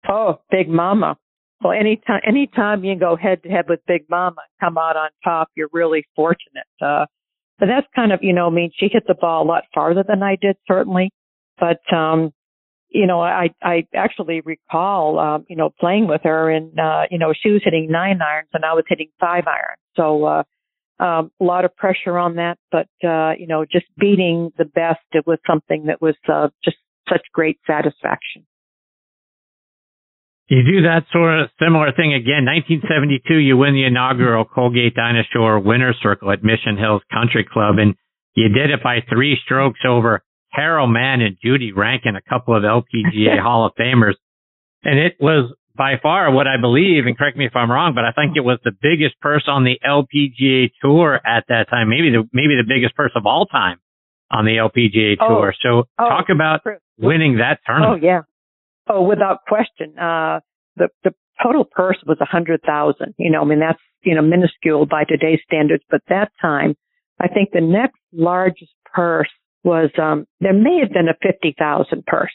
Oh, 0.09 0.39
Big 0.53 0.69
Mama. 0.69 1.17
Well, 1.61 1.73
anytime, 1.73 2.21
anytime 2.25 2.85
you 2.85 2.95
go 2.95 3.17
head 3.17 3.43
to 3.43 3.49
head 3.49 3.65
with 3.69 3.81
Big 3.89 4.05
Mama 4.09 4.37
and 4.37 4.65
come 4.65 4.79
out 4.79 4.97
on 4.97 5.11
top, 5.25 5.49
you're 5.57 5.71
really 5.73 6.05
fortunate. 6.15 6.67
Uh, 6.81 7.07
but 7.59 7.67
that's 7.67 7.87
kind 7.97 8.13
of, 8.13 8.21
you 8.23 8.33
know, 8.33 8.47
I 8.47 8.51
mean, 8.51 8.71
she 8.77 8.89
hit 8.93 9.09
the 9.09 9.17
ball 9.21 9.43
a 9.43 9.49
lot 9.49 9.65
farther 9.75 10.05
than 10.07 10.23
I 10.23 10.37
did, 10.41 10.57
certainly. 10.69 11.11
But, 11.59 11.81
um, 11.93 12.33
you 12.93 13.07
know, 13.07 13.21
I, 13.21 13.51
I 13.63 13.87
actually 13.95 14.43
recall, 14.43 15.19
um, 15.19 15.47
you 15.49 15.57
know, 15.57 15.71
playing 15.81 16.09
with 16.09 16.21
her 16.25 16.51
and, 16.51 16.79
uh, 16.79 17.03
you 17.11 17.19
know, 17.19 17.33
she 17.33 17.51
was 17.51 17.63
hitting 17.65 17.91
nine 17.91 18.21
irons 18.23 18.49
and 18.53 18.65
I 18.65 18.75
was 18.75 18.85
hitting 18.87 19.09
five 19.19 19.45
irons. 19.47 19.81
So, 19.97 20.25
uh, 20.25 20.43
um, 21.03 21.33
a 21.41 21.45
lot 21.45 21.65
of 21.65 21.75
pressure 21.75 22.19
on 22.19 22.37
that, 22.37 22.59
but, 22.71 22.89
uh, 23.03 23.33
you 23.39 23.47
know, 23.47 23.65
just 23.65 23.87
beating 23.99 24.53
the 24.59 24.67
best, 24.67 25.01
it 25.13 25.27
was 25.27 25.39
something 25.47 25.87
that 25.87 26.01
was, 26.01 26.15
uh, 26.33 26.49
just 26.65 26.77
such 27.09 27.23
great 27.33 27.59
satisfaction. 27.67 28.45
You 30.49 30.63
do 30.63 30.83
that 30.83 31.07
sort 31.11 31.41
of 31.41 31.49
similar 31.59 31.93
thing 31.93 32.13
again. 32.13 32.45
1972, 32.45 33.37
you 33.37 33.57
win 33.57 33.73
the 33.73 33.85
inaugural 33.85 34.45
Colgate 34.45 34.95
Dinah 34.95 35.23
Shore 35.33 35.59
Winner 35.59 35.95
Circle 36.03 36.31
at 36.31 36.45
Mission 36.45 36.77
Hills 36.77 37.01
Country 37.11 37.49
Club, 37.51 37.79
and 37.79 37.95
you 38.35 38.49
did 38.51 38.71
it 38.71 38.83
by 38.83 38.99
three 39.09 39.39
strokes 39.43 39.81
over 39.89 40.23
Carol 40.55 40.87
Mann 40.87 41.21
and 41.21 41.37
Judy 41.43 41.73
Rankin, 41.73 42.17
a 42.17 42.23
couple 42.23 42.57
of 42.57 42.63
LPGA 42.63 43.41
Hall 43.43 43.67
of 43.67 43.73
Famers. 43.75 44.15
And 44.85 44.99
it 44.99 45.17
was 45.21 45.55
by 45.77 45.95
far 46.03 46.31
what 46.33 46.47
I 46.47 46.61
believe, 46.61 47.07
and 47.07 47.17
correct 47.17 47.37
me 47.37 47.47
if 47.47 47.57
I'm 47.57 47.71
wrong, 47.71 47.95
but 47.95 48.05
I 48.05 48.13
think 48.13 48.37
it 48.37 48.45
was 48.45 48.59
the 48.65 48.73
biggest 48.73 49.19
purse 49.21 49.45
on 49.47 49.65
the 49.65 49.79
LPGA 49.87 50.71
tour 50.83 51.21
at 51.25 51.45
that 51.49 51.71
time, 51.71 51.89
maybe 51.89 52.11
the, 52.11 52.29
maybe 52.33 52.57
the 52.57 52.69
biggest 52.69 52.95
purse 52.95 53.13
of 53.17 53.25
all 53.27 53.47
time 53.47 53.79
on 54.31 54.45
the 54.45 54.57
LPGA 54.57 55.17
oh, 55.21 55.29
tour. 55.29 55.55
So 55.63 55.85
oh, 55.99 56.09
talk 56.09 56.27
about 56.31 56.61
winning 56.99 57.39
that 57.39 57.61
tournament. 57.67 58.03
Oh 58.03 58.07
yeah. 58.07 58.21
Oh, 58.89 59.03
without 59.03 59.45
question. 59.47 59.99
Uh, 59.99 60.41
the, 60.77 60.89
the 61.05 61.15
total 61.43 61.65
purse 61.65 61.99
was 62.07 62.19
a 62.21 62.25
hundred 62.25 62.63
thousand. 62.63 63.15
You 63.19 63.31
know, 63.31 63.43
I 63.43 63.45
mean, 63.45 63.61
that's, 63.61 63.81
you 64.03 64.15
know, 64.15 64.23
minuscule 64.23 64.87
by 64.87 65.05
today's 65.05 65.41
standards, 65.47 65.85
but 65.91 66.01
that 66.09 66.33
time, 66.41 66.75
I 67.21 67.29
think 67.29 67.51
the 67.53 67.61
next 67.61 67.99
largest 68.13 68.73
purse 68.93 69.29
was, 69.65 69.91
um, 70.01 70.27
there 70.41 70.53
may 70.53 70.81
have 70.81 70.93
been 70.93 71.09
a 71.09 71.17
50,000 71.23 72.05
purse. 72.07 72.33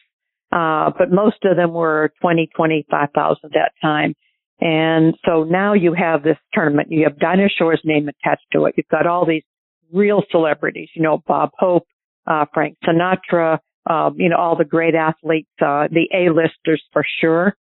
Uh, 0.51 0.91
but 0.97 1.11
most 1.11 1.43
of 1.43 1.57
them 1.57 1.73
were 1.73 2.11
20, 2.21 2.49
25,000 2.55 3.39
at 3.43 3.51
that 3.51 3.71
time. 3.81 4.15
And 4.59 5.13
so 5.25 5.43
now 5.43 5.73
you 5.73 5.93
have 5.93 6.23
this 6.23 6.37
tournament. 6.53 6.87
You 6.89 7.03
have 7.03 7.19
Dinah 7.19 7.49
Shore's 7.57 7.81
name 7.83 8.07
attached 8.07 8.45
to 8.53 8.65
it. 8.65 8.75
You've 8.77 8.87
got 8.87 9.05
all 9.05 9.25
these 9.25 9.43
real 9.91 10.23
celebrities, 10.31 10.89
you 10.95 11.03
know, 11.03 11.21
Bob 11.27 11.51
Hope, 11.59 11.85
uh, 12.25 12.45
Frank 12.53 12.77
Sinatra, 12.85 13.59
um, 13.89 14.15
you 14.17 14.29
know, 14.29 14.37
all 14.37 14.55
the 14.57 14.65
great 14.65 14.95
athletes, 14.95 15.49
uh, 15.61 15.87
the 15.89 16.07
A-listers 16.13 16.83
for 16.91 17.05
sure, 17.21 17.55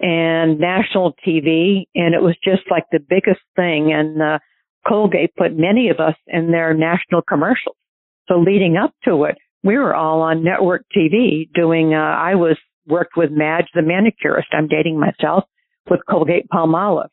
and 0.00 0.58
national 0.58 1.14
TV. 1.26 1.84
And 1.94 2.14
it 2.14 2.22
was 2.22 2.36
just 2.44 2.62
like 2.70 2.84
the 2.90 3.00
biggest 3.00 3.40
thing. 3.54 3.92
And, 3.92 4.20
uh, 4.20 4.38
Colgate 4.86 5.34
put 5.36 5.56
many 5.56 5.88
of 5.88 5.98
us 5.98 6.14
in 6.26 6.52
their 6.52 6.72
national 6.74 7.22
commercials. 7.22 7.76
So 8.28 8.38
leading 8.38 8.76
up 8.76 8.92
to 9.04 9.24
it, 9.24 9.36
we 9.62 9.78
were 9.78 9.94
all 9.94 10.22
on 10.22 10.44
network 10.44 10.84
TV 10.96 11.50
doing, 11.52 11.94
uh, 11.94 11.98
I 11.98 12.34
was 12.34 12.56
worked 12.86 13.16
with 13.16 13.30
Madge 13.30 13.66
the 13.74 13.82
manicurist. 13.82 14.48
I'm 14.52 14.68
dating 14.68 14.98
myself 14.98 15.44
with 15.90 16.00
Colgate 16.08 16.46
Palmolive. 16.52 17.08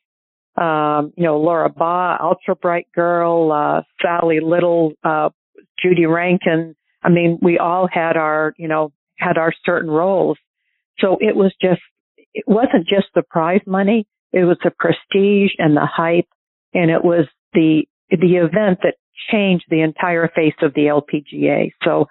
Um, 0.56 1.12
you 1.16 1.24
know, 1.24 1.38
Laura 1.38 1.68
Baugh, 1.68 2.16
Ultra 2.20 2.54
Brite 2.54 2.86
Girl, 2.94 3.50
uh, 3.50 3.82
Sally 4.00 4.38
Little, 4.40 4.92
uh, 5.02 5.30
Judy 5.82 6.06
Rankin. 6.06 6.76
I 7.02 7.08
mean, 7.08 7.38
we 7.42 7.58
all 7.58 7.88
had 7.92 8.16
our, 8.16 8.54
you 8.56 8.68
know, 8.68 8.92
had 9.18 9.36
our 9.36 9.52
certain 9.64 9.90
roles. 9.90 10.38
So 11.00 11.18
it 11.20 11.34
was 11.34 11.52
just, 11.60 11.80
it 12.16 12.44
wasn't 12.46 12.86
just 12.86 13.06
the 13.14 13.22
prize 13.22 13.60
money. 13.66 14.06
It 14.32 14.44
was 14.44 14.56
the 14.62 14.72
prestige 14.78 15.52
and 15.58 15.76
the 15.76 15.88
hype. 15.92 16.28
And 16.72 16.90
it 16.90 17.04
was 17.04 17.26
the, 17.52 17.84
the 18.10 18.36
event 18.36 18.80
that 18.82 18.94
changed 19.30 19.64
the 19.68 19.80
entire 19.80 20.28
face 20.34 20.54
of 20.62 20.74
the 20.74 20.86
LPGA. 20.86 21.72
So 21.82 22.06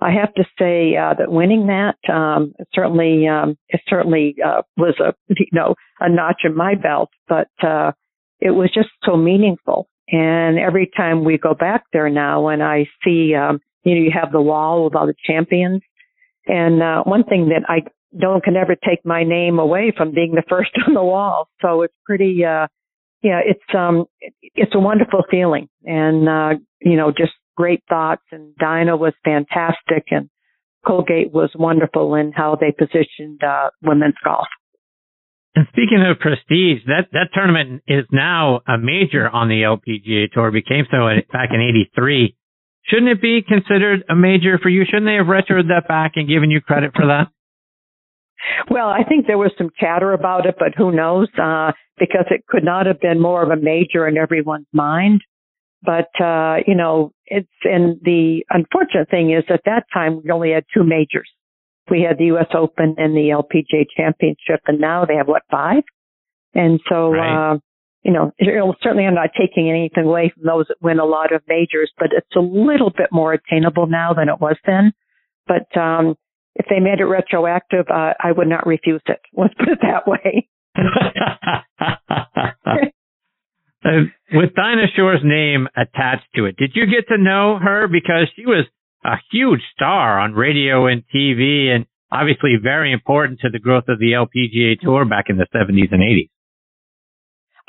I 0.00 0.10
have 0.12 0.34
to 0.34 0.44
say 0.58 0.96
uh, 0.96 1.14
that 1.18 1.30
winning 1.30 1.68
that 1.68 1.96
um, 2.12 2.52
certainly 2.74 3.26
um, 3.26 3.56
it 3.68 3.80
certainly 3.88 4.36
uh, 4.44 4.62
was 4.76 4.94
a 5.00 5.14
you 5.28 5.46
know 5.52 5.74
a 6.00 6.08
notch 6.08 6.42
in 6.44 6.54
my 6.54 6.74
belt, 6.74 7.10
but 7.28 7.48
uh, 7.62 7.92
it 8.40 8.50
was 8.50 8.70
just 8.74 8.90
so 9.04 9.16
meaningful. 9.16 9.88
And 10.08 10.58
every 10.58 10.90
time 10.94 11.24
we 11.24 11.38
go 11.38 11.54
back 11.54 11.84
there 11.92 12.10
now, 12.10 12.48
and 12.48 12.62
I 12.62 12.86
see 13.04 13.34
um, 13.34 13.60
you 13.84 13.94
know 13.94 14.00
you 14.02 14.10
have 14.12 14.32
the 14.32 14.42
wall 14.42 14.84
with 14.84 14.94
all 14.94 15.06
the 15.06 15.14
champions, 15.24 15.82
and 16.46 16.82
uh, 16.82 17.02
one 17.04 17.24
thing 17.24 17.48
that 17.48 17.62
I 17.68 17.82
don't 18.20 18.44
can 18.44 18.56
ever 18.56 18.76
take 18.76 19.04
my 19.04 19.24
name 19.24 19.58
away 19.58 19.92
from 19.96 20.12
being 20.12 20.34
the 20.34 20.44
first 20.48 20.72
on 20.86 20.94
the 20.94 21.02
wall. 21.02 21.48
So 21.62 21.82
it's 21.82 21.94
pretty. 22.04 22.44
Uh, 22.44 22.66
yeah, 23.24 23.40
it's 23.44 23.74
um, 23.74 24.04
it's 24.54 24.74
a 24.74 24.78
wonderful 24.78 25.22
feeling, 25.30 25.68
and 25.82 26.28
uh, 26.28 26.50
you 26.80 26.96
know, 26.96 27.10
just 27.10 27.32
great 27.56 27.82
thoughts 27.88 28.22
and 28.30 28.54
Dinah 28.56 28.96
was 28.96 29.14
fantastic 29.24 30.04
and 30.10 30.28
Colgate 30.86 31.32
was 31.32 31.50
wonderful 31.54 32.14
in 32.14 32.32
how 32.32 32.56
they 32.60 32.70
positioned 32.70 33.42
uh, 33.42 33.70
women's 33.82 34.14
golf. 34.22 34.46
And 35.56 35.66
speaking 35.68 36.04
of 36.04 36.18
prestige, 36.18 36.84
that, 36.86 37.08
that 37.12 37.28
tournament 37.32 37.82
is 37.86 38.04
now 38.10 38.60
a 38.66 38.76
major 38.76 39.28
on 39.28 39.48
the 39.48 39.62
LPGA 39.62 40.32
tour. 40.32 40.50
became 40.50 40.84
so 40.90 41.08
back 41.32 41.50
in 41.52 41.60
83. 41.96 42.36
Shouldn't 42.86 43.08
it 43.08 43.22
be 43.22 43.40
considered 43.46 44.04
a 44.10 44.16
major 44.16 44.58
for 44.60 44.68
you? 44.68 44.84
Shouldn't 44.84 45.06
they 45.06 45.14
have 45.14 45.26
retroed 45.26 45.68
that 45.68 45.88
back 45.88 46.12
and 46.16 46.28
given 46.28 46.50
you 46.50 46.60
credit 46.60 46.90
for 46.94 47.06
that? 47.06 47.28
Well, 48.70 48.88
I 48.88 49.04
think 49.04 49.26
there 49.26 49.38
was 49.38 49.52
some 49.56 49.70
chatter 49.78 50.12
about 50.12 50.46
it, 50.46 50.56
but 50.58 50.74
who 50.76 50.92
knows? 50.92 51.28
Uh, 51.40 51.72
because 51.98 52.26
it 52.30 52.46
could 52.48 52.64
not 52.64 52.86
have 52.86 53.00
been 53.00 53.20
more 53.20 53.42
of 53.42 53.50
a 53.50 53.60
major 53.60 54.06
in 54.06 54.16
everyone's 54.16 54.66
mind. 54.72 55.20
But, 55.82 56.08
uh, 56.20 56.56
you 56.66 56.74
know, 56.74 57.12
it's, 57.26 57.48
and 57.64 58.00
the 58.02 58.44
unfortunate 58.50 59.10
thing 59.10 59.32
is 59.32 59.44
at 59.50 59.60
that 59.66 59.84
time 59.92 60.22
we 60.24 60.30
only 60.30 60.52
had 60.52 60.64
two 60.72 60.82
majors. 60.82 61.28
We 61.90 62.00
had 62.00 62.16
the 62.16 62.26
U.S. 62.26 62.46
Open 62.54 62.94
and 62.96 63.14
the 63.14 63.28
LPGA 63.28 63.84
Championship, 63.94 64.60
and 64.66 64.80
now 64.80 65.04
they 65.04 65.16
have 65.16 65.28
what, 65.28 65.42
five? 65.50 65.82
And 66.54 66.80
so, 66.88 67.10
right. 67.10 67.52
uh, 67.52 67.58
you 68.02 68.12
know, 68.12 68.32
certainly 68.82 69.04
I'm 69.04 69.14
not 69.14 69.30
taking 69.38 69.68
anything 69.68 70.04
away 70.04 70.32
from 70.34 70.44
those 70.46 70.66
that 70.68 70.76
win 70.80 70.98
a 70.98 71.04
lot 71.04 71.34
of 71.34 71.42
majors, 71.46 71.92
but 71.98 72.08
it's 72.12 72.34
a 72.36 72.40
little 72.40 72.90
bit 72.90 73.08
more 73.12 73.34
attainable 73.34 73.86
now 73.86 74.14
than 74.14 74.30
it 74.30 74.40
was 74.40 74.56
then. 74.66 74.92
But, 75.46 75.76
um, 75.78 76.14
if 76.54 76.66
they 76.68 76.80
made 76.80 77.00
it 77.00 77.04
retroactive, 77.04 77.86
uh, 77.90 78.12
I 78.20 78.32
would 78.32 78.48
not 78.48 78.66
refuse 78.66 79.02
it. 79.06 79.20
Let's 79.36 79.54
put 79.54 79.68
it 79.68 79.78
that 79.82 80.06
way. 80.06 80.48
Uh, 83.84 84.04
with 84.32 84.54
Dinah 84.54 84.86
Shore's 84.96 85.20
name 85.22 85.68
attached 85.76 86.24
to 86.34 86.46
it, 86.46 86.56
did 86.56 86.70
you 86.74 86.86
get 86.86 87.06
to 87.08 87.22
know 87.22 87.58
her 87.62 87.86
because 87.86 88.28
she 88.34 88.46
was 88.46 88.64
a 89.04 89.16
huge 89.30 89.60
star 89.74 90.18
on 90.18 90.32
radio 90.32 90.86
and 90.86 91.02
TV 91.14 91.68
and 91.68 91.84
obviously 92.10 92.54
very 92.62 92.92
important 92.92 93.40
to 93.40 93.50
the 93.50 93.58
growth 93.58 93.84
of 93.88 93.98
the 93.98 94.12
LPGA 94.12 94.80
tour 94.80 95.04
back 95.04 95.26
in 95.28 95.36
the 95.36 95.46
70s 95.54 95.92
and 95.92 96.00
80s? 96.00 96.30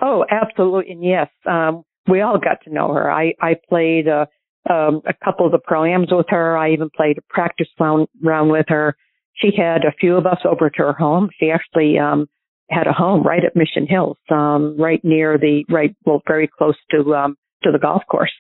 Oh, 0.02 0.26
absolutely. 0.30 0.94
And 0.94 1.04
yes, 1.04 1.28
um, 1.46 1.84
we 2.08 2.22
all 2.22 2.38
got 2.38 2.64
to 2.64 2.74
know 2.74 2.94
her. 2.94 3.12
I, 3.12 3.34
I 3.42 3.56
played, 3.68 4.08
uh, 4.08 4.28
um, 4.70 5.02
a 5.06 5.14
couple 5.24 5.46
of 5.46 5.52
the 5.52 5.60
pro-ams 5.60 6.10
with 6.12 6.28
her. 6.30 6.58
I 6.58 6.72
even 6.72 6.90
played 6.90 7.18
a 7.18 7.22
practice 7.30 7.68
round, 7.80 8.08
round 8.24 8.52
with 8.52 8.66
her. 8.70 8.96
She 9.36 9.52
had 9.56 9.84
a 9.86 9.92
few 10.00 10.16
of 10.16 10.26
us 10.26 10.40
over 10.46 10.70
to 10.70 10.78
her 10.84 10.94
home. 10.94 11.30
She 11.40 11.52
actually, 11.52 11.98
um, 12.00 12.28
had 12.70 12.88
a 12.88 12.94
home 12.94 13.24
right 13.24 13.44
at 13.44 13.56
Mission 13.56 13.86
Hills, 13.88 14.18
um, 14.30 14.76
right 14.80 15.04
near 15.04 15.38
the 15.38 15.64
right, 15.70 15.96
well, 16.06 16.22
very 16.28 16.48
close 16.48 16.76
to 16.92 17.16
um, 17.16 17.38
to 17.64 17.72
the 17.72 17.80
golf 17.80 18.04
course. 18.10 18.34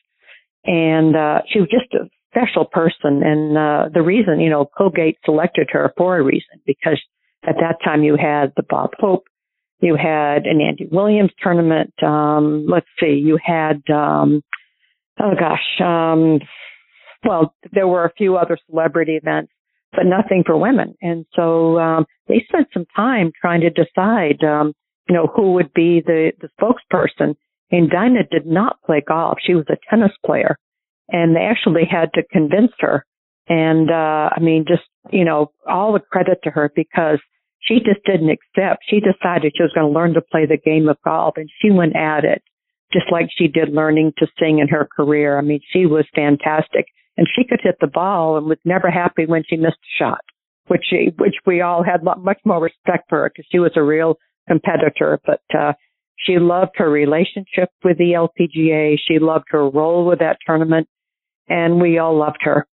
And 0.65 1.15
uh, 1.15 1.41
she 1.47 1.59
was 1.59 1.69
just 1.69 1.93
a 1.93 2.09
special 2.31 2.65
person, 2.65 3.21
and 3.23 3.57
uh, 3.57 3.89
the 3.93 4.01
reason, 4.01 4.39
you 4.39 4.49
know, 4.49 4.65
Colgate 4.77 5.17
selected 5.23 5.69
her 5.71 5.93
for 5.95 6.17
a 6.17 6.23
reason 6.23 6.59
because 6.65 6.99
at 7.47 7.55
that 7.59 7.77
time 7.83 8.03
you 8.03 8.17
had 8.19 8.51
the 8.57 8.63
Bob 8.67 8.91
Hope, 8.99 9.25
you 9.79 9.95
had 9.95 10.47
an 10.47 10.59
Andy 10.59 10.87
Williams 10.91 11.31
tournament. 11.41 11.93
Um, 12.01 12.65
let's 12.67 12.87
see, 12.99 13.21
you 13.23 13.37
had, 13.43 13.83
um, 13.93 14.41
oh 15.19 15.33
gosh, 15.37 15.81
um, 15.81 16.39
well, 17.27 17.55
there 17.71 17.87
were 17.87 18.05
a 18.05 18.13
few 18.13 18.37
other 18.37 18.57
celebrity 18.69 19.15
events 19.15 19.51
but 19.95 20.05
nothing 20.05 20.43
for 20.45 20.57
women. 20.57 20.95
And 21.01 21.25
so 21.35 21.79
um, 21.79 22.05
they 22.27 22.45
spent 22.47 22.67
some 22.73 22.85
time 22.95 23.31
trying 23.39 23.61
to 23.61 23.69
decide, 23.69 24.43
um, 24.43 24.73
you 25.07 25.15
know, 25.15 25.27
who 25.27 25.53
would 25.53 25.73
be 25.73 26.01
the, 26.05 26.31
the 26.41 26.49
spokesperson. 26.59 27.35
And 27.71 27.89
Dinah 27.89 28.27
did 28.31 28.45
not 28.45 28.81
play 28.85 29.01
golf. 29.05 29.39
She 29.45 29.55
was 29.55 29.65
a 29.69 29.77
tennis 29.89 30.11
player. 30.25 30.57
And 31.09 31.35
they 31.35 31.41
actually 31.41 31.85
had 31.89 32.11
to 32.13 32.23
convince 32.31 32.71
her. 32.79 33.05
And 33.47 33.91
uh, 33.91 34.29
I 34.35 34.39
mean, 34.39 34.65
just, 34.67 34.83
you 35.11 35.23
know, 35.23 35.51
all 35.67 35.93
the 35.93 35.99
credit 35.99 36.39
to 36.43 36.49
her 36.51 36.71
because 36.75 37.19
she 37.61 37.75
just 37.75 38.03
didn't 38.05 38.29
accept. 38.29 38.83
She 38.89 38.99
decided 38.99 39.53
she 39.55 39.63
was 39.63 39.71
going 39.73 39.87
to 39.87 39.93
learn 39.93 40.13
to 40.15 40.21
play 40.21 40.45
the 40.45 40.57
game 40.57 40.89
of 40.89 40.97
golf 41.03 41.35
and 41.37 41.49
she 41.61 41.69
went 41.69 41.95
at 41.95 42.25
it 42.25 42.43
just 42.95 43.11
like 43.11 43.27
she 43.35 43.47
did 43.47 43.73
learning 43.73 44.13
to 44.17 44.27
sing 44.39 44.59
in 44.59 44.69
her 44.69 44.87
career. 44.95 45.37
I 45.37 45.41
mean, 45.41 45.59
she 45.71 45.85
was 45.85 46.05
fantastic 46.15 46.85
and 47.17 47.27
she 47.35 47.43
could 47.43 47.59
hit 47.61 47.75
the 47.81 47.87
ball 47.87 48.37
and 48.37 48.45
was 48.45 48.57
never 48.63 48.89
happy 48.89 49.25
when 49.25 49.43
she 49.47 49.57
missed 49.57 49.75
a 49.75 50.03
shot, 50.03 50.21
which 50.67 50.83
she, 50.89 51.11
which 51.17 51.35
we 51.45 51.61
all 51.61 51.83
had 51.83 52.03
much 52.03 52.39
more 52.45 52.61
respect 52.61 53.09
for 53.09 53.19
her 53.19 53.29
because 53.29 53.47
she 53.51 53.59
was 53.59 53.71
a 53.75 53.83
real 53.83 54.17
competitor. 54.47 55.19
But 55.25 55.41
uh, 55.57 55.73
she 56.17 56.37
loved 56.39 56.71
her 56.75 56.89
relationship 56.89 57.69
with 57.83 57.97
the 57.97 58.13
LPGA. 58.15 58.95
She 59.05 59.19
loved 59.19 59.45
her 59.49 59.69
role 59.69 60.05
with 60.05 60.19
that 60.19 60.37
tournament, 60.45 60.87
and 61.49 61.81
we 61.81 61.97
all 61.97 62.17
loved 62.17 62.39
her. 62.41 62.65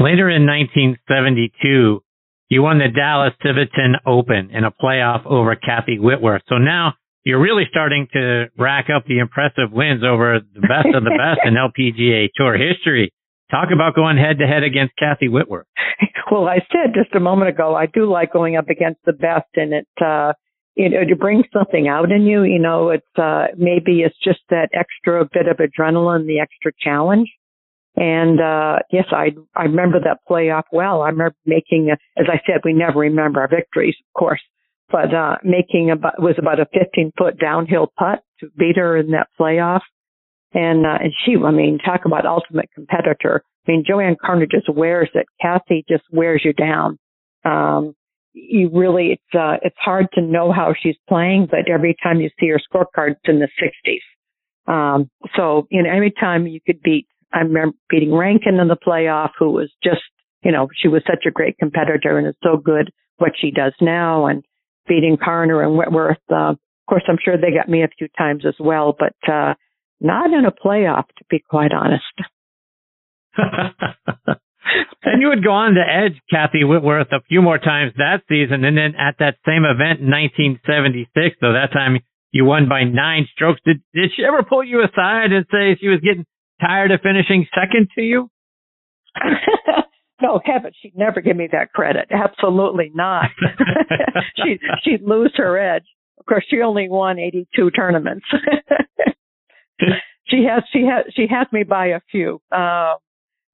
Later 0.00 0.28
in 0.30 0.46
1972, 0.46 2.02
you 2.48 2.62
won 2.62 2.78
the 2.78 2.88
Dallas 2.88 3.34
Civitan 3.44 3.94
Open 4.06 4.50
in 4.52 4.64
a 4.64 4.70
playoff 4.70 5.26
over 5.26 5.54
Kathy 5.54 5.98
Whitworth. 5.98 6.42
So 6.48 6.56
now 6.56 6.94
you're 7.28 7.40
really 7.40 7.64
starting 7.68 8.08
to 8.14 8.46
rack 8.56 8.86
up 8.94 9.04
the 9.06 9.18
impressive 9.18 9.70
wins 9.70 10.02
over 10.02 10.40
the 10.40 10.60
best 10.60 10.88
of 10.94 11.04
the 11.04 11.10
best 11.18 11.40
in 11.44 11.54
LPGA 11.54 12.28
Tour 12.34 12.56
history. 12.56 13.12
Talk 13.50 13.68
about 13.72 13.94
going 13.94 14.16
head 14.16 14.38
to 14.38 14.46
head 14.46 14.64
against 14.64 14.94
Kathy 14.98 15.28
Whitworth. 15.28 15.66
Well, 16.30 16.46
I 16.46 16.58
said 16.70 16.92
just 16.94 17.14
a 17.14 17.20
moment 17.20 17.48
ago, 17.48 17.74
I 17.74 17.86
do 17.86 18.04
like 18.04 18.34
going 18.34 18.56
up 18.56 18.68
against 18.68 19.00
the 19.06 19.14
best, 19.14 19.48
and 19.54 19.72
it 19.72 19.88
uh, 19.98 20.34
you 20.74 20.90
know, 20.90 21.02
to 21.02 21.16
bring 21.16 21.42
something 21.54 21.88
out 21.88 22.12
in 22.12 22.26
you. 22.26 22.42
You 22.42 22.58
know, 22.58 22.90
it's 22.90 23.18
uh, 23.18 23.46
maybe 23.56 24.02
it's 24.02 24.14
just 24.22 24.40
that 24.50 24.68
extra 24.74 25.24
bit 25.24 25.48
of 25.48 25.56
adrenaline, 25.56 26.26
the 26.26 26.38
extra 26.38 26.70
challenge. 26.78 27.30
And 27.96 28.42
uh 28.42 28.80
yes, 28.92 29.06
I 29.10 29.30
I 29.56 29.64
remember 29.64 29.98
that 30.00 30.18
playoff 30.30 30.64
well. 30.70 31.00
I 31.00 31.08
remember 31.08 31.34
making, 31.46 31.90
a, 31.90 32.20
as 32.20 32.26
I 32.28 32.40
said, 32.46 32.60
we 32.62 32.74
never 32.74 33.00
remember 33.00 33.40
our 33.40 33.48
victories, 33.48 33.96
of 33.98 34.18
course, 34.18 34.42
but 34.90 35.14
uh 35.14 35.36
making 35.44 35.90
about 35.90 36.20
was 36.20 36.36
about 36.38 36.60
a 36.60 36.66
15 36.72 37.12
foot 37.16 37.38
downhill 37.38 37.92
putt 37.98 38.22
to 38.40 38.48
beat 38.56 38.76
her 38.76 38.96
in 38.96 39.10
that 39.10 39.28
playoff. 39.38 39.80
And 40.54 40.86
uh, 40.86 40.98
and 41.00 41.12
she, 41.24 41.36
I 41.36 41.50
mean, 41.50 41.78
talk 41.78 42.02
about 42.06 42.24
ultimate 42.24 42.70
competitor. 42.74 43.42
I 43.66 43.70
mean, 43.70 43.84
JoAnne 43.84 44.16
Carner 44.16 44.50
just 44.50 44.68
wears 44.68 45.10
it. 45.14 45.26
Kathy 45.42 45.84
just 45.88 46.04
wears 46.10 46.42
you 46.42 46.54
down. 46.54 46.98
Um, 47.44 47.94
you 48.32 48.70
really, 48.72 49.08
it's 49.12 49.38
uh, 49.38 49.56
it's 49.62 49.76
hard 49.78 50.06
to 50.14 50.22
know 50.22 50.52
how 50.52 50.72
she's 50.80 50.96
playing, 51.08 51.48
but 51.50 51.70
every 51.70 51.96
time 52.02 52.20
you 52.20 52.30
see 52.40 52.48
her 52.48 52.58
scorecard, 52.58 53.12
it's 53.12 53.20
in 53.24 53.40
the 53.40 53.48
60s. 53.62 54.72
Um, 54.72 55.10
so 55.36 55.66
you 55.70 55.82
know, 55.82 55.90
every 55.90 56.12
time 56.12 56.46
you 56.46 56.60
could 56.64 56.80
beat, 56.82 57.06
I 57.32 57.40
remember 57.40 57.76
beating 57.90 58.14
Rankin 58.14 58.58
in 58.58 58.68
the 58.68 58.76
playoff, 58.76 59.30
who 59.38 59.50
was 59.50 59.70
just, 59.82 60.00
you 60.42 60.52
know, 60.52 60.68
she 60.80 60.88
was 60.88 61.02
such 61.06 61.24
a 61.26 61.30
great 61.30 61.58
competitor 61.58 62.16
and 62.16 62.26
is 62.26 62.34
so 62.42 62.56
good 62.56 62.90
what 63.18 63.32
she 63.38 63.50
does 63.50 63.74
now, 63.80 64.26
and 64.26 64.44
beating 64.88 65.16
Carner 65.16 65.64
and 65.64 65.76
Whitworth. 65.76 66.18
Uh, 66.30 66.50
of 66.52 66.58
course, 66.88 67.04
I'm 67.08 67.18
sure 67.22 67.36
they 67.36 67.52
got 67.52 67.68
me 67.68 67.82
a 67.82 67.88
few 67.98 68.08
times 68.16 68.44
as 68.46 68.54
well, 68.58 68.96
but 68.98 69.14
uh, 69.30 69.54
not 70.00 70.32
in 70.32 70.44
a 70.44 70.52
playoff, 70.52 71.06
to 71.18 71.24
be 71.28 71.38
quite 71.38 71.72
honest. 71.72 72.04
and 75.02 75.20
you 75.20 75.28
would 75.28 75.44
go 75.44 75.52
on 75.52 75.74
to 75.74 75.80
edge 75.80 76.20
Kathy 76.30 76.64
Whitworth 76.64 77.08
a 77.12 77.20
few 77.28 77.42
more 77.42 77.58
times 77.58 77.92
that 77.96 78.22
season. 78.28 78.64
And 78.64 78.76
then 78.76 78.94
at 78.98 79.16
that 79.18 79.36
same 79.46 79.64
event 79.64 80.00
in 80.00 80.10
1976, 80.10 81.36
though 81.40 81.52
that 81.52 81.72
time 81.72 81.98
you 82.30 82.44
won 82.44 82.68
by 82.68 82.84
nine 82.84 83.26
strokes. 83.32 83.60
Did, 83.64 83.82
did 83.94 84.10
she 84.16 84.24
ever 84.24 84.42
pull 84.42 84.64
you 84.64 84.82
aside 84.82 85.32
and 85.32 85.46
say 85.50 85.76
she 85.80 85.88
was 85.88 86.00
getting 86.00 86.26
tired 86.60 86.90
of 86.90 87.00
finishing 87.00 87.46
second 87.54 87.88
to 87.94 88.02
you? 88.02 88.30
no, 90.20 90.40
heaven, 90.44 90.72
she'd 90.80 90.96
never 90.96 91.20
give 91.20 91.36
me 91.36 91.48
that 91.52 91.72
credit. 91.72 92.08
Absolutely 92.10 92.90
not. 92.94 93.26
she, 94.36 94.58
she'd 94.82 95.02
lose 95.02 95.32
her 95.36 95.58
edge. 95.58 95.84
Of 96.18 96.26
course, 96.26 96.44
she 96.48 96.60
only 96.60 96.88
won 96.88 97.18
82 97.18 97.70
tournaments 97.70 98.26
she 100.28 100.44
has 100.44 100.62
she 100.72 100.82
has 100.82 101.04
she 101.14 101.26
has 101.28 101.46
me 101.52 101.64
by 101.64 101.86
a 101.86 102.00
few. 102.10 102.40
Uh, 102.52 102.94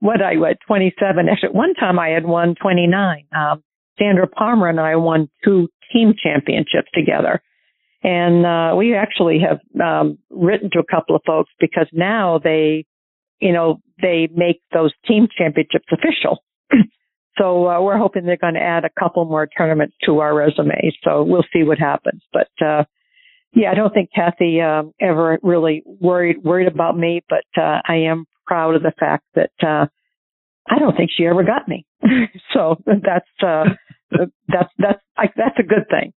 what 0.01 0.21
I 0.23 0.37
what 0.37 0.59
twenty 0.67 0.95
seven. 1.01 1.29
Actually, 1.29 1.51
at 1.51 1.55
one 1.55 1.75
time 1.75 1.99
I 1.99 2.09
had 2.09 2.27
won 2.27 2.55
twenty 2.61 2.87
nine. 2.87 3.25
Um, 3.37 3.63
Sandra 3.99 4.27
Palmer 4.27 4.69
and 4.69 4.81
I 4.81 4.97
won 4.97 5.29
two 5.45 5.69
team 5.93 6.15
championships 6.21 6.89
together, 6.93 7.43
and 8.03 8.45
uh, 8.45 8.75
we 8.77 8.95
actually 8.95 9.39
have 9.41 9.61
um, 9.81 10.19
written 10.31 10.71
to 10.73 10.81
a 10.81 10.85
couple 10.85 11.15
of 11.15 11.23
folks 11.25 11.51
because 11.61 11.87
now 11.93 12.41
they, 12.43 12.87
you 13.41 13.53
know, 13.53 13.81
they 14.03 14.29
make 14.35 14.61
those 14.73 14.93
team 15.07 15.29
championships 15.37 15.87
official. 15.93 16.43
so 17.39 17.69
uh, 17.69 17.81
we're 17.81 17.99
hoping 17.99 18.25
they're 18.25 18.37
going 18.37 18.55
to 18.55 18.63
add 18.63 18.85
a 18.85 18.91
couple 18.99 19.25
more 19.25 19.47
tournaments 19.47 19.95
to 20.05 20.21
our 20.21 20.35
resume. 20.35 20.93
So 21.03 21.23
we'll 21.23 21.45
see 21.53 21.63
what 21.63 21.79
happens, 21.79 22.23
but. 22.33 22.49
uh 22.65 22.85
yeah, 23.55 23.71
I 23.71 23.75
don't 23.75 23.95
think 23.95 24.11
Kathy 24.15 24.61
um, 24.61 24.93
ever 25.01 25.39
really 25.43 25.83
worried 25.87 26.43
worried 26.43 26.67
about 26.67 26.99
me, 26.99 27.23
but 27.29 27.45
uh, 27.57 27.81
I 27.87 28.09
am 28.09 28.27
proud 28.47 28.75
of 28.75 28.83
the 28.83 28.93
fact 28.99 29.25
that 29.35 29.53
uh, 29.63 29.87
I 30.69 30.79
don't 30.79 30.97
think 30.97 31.11
she 31.17 31.25
ever 31.27 31.45
got 31.45 31.69
me. 31.69 31.87
so 32.53 32.77
that's 32.87 33.29
uh, 33.47 33.65
that's 34.49 34.71
that's 34.79 35.01
I, 35.17 35.27
that's 35.37 35.59
a 35.59 35.63
good 35.63 35.87
thing. 35.89 36.13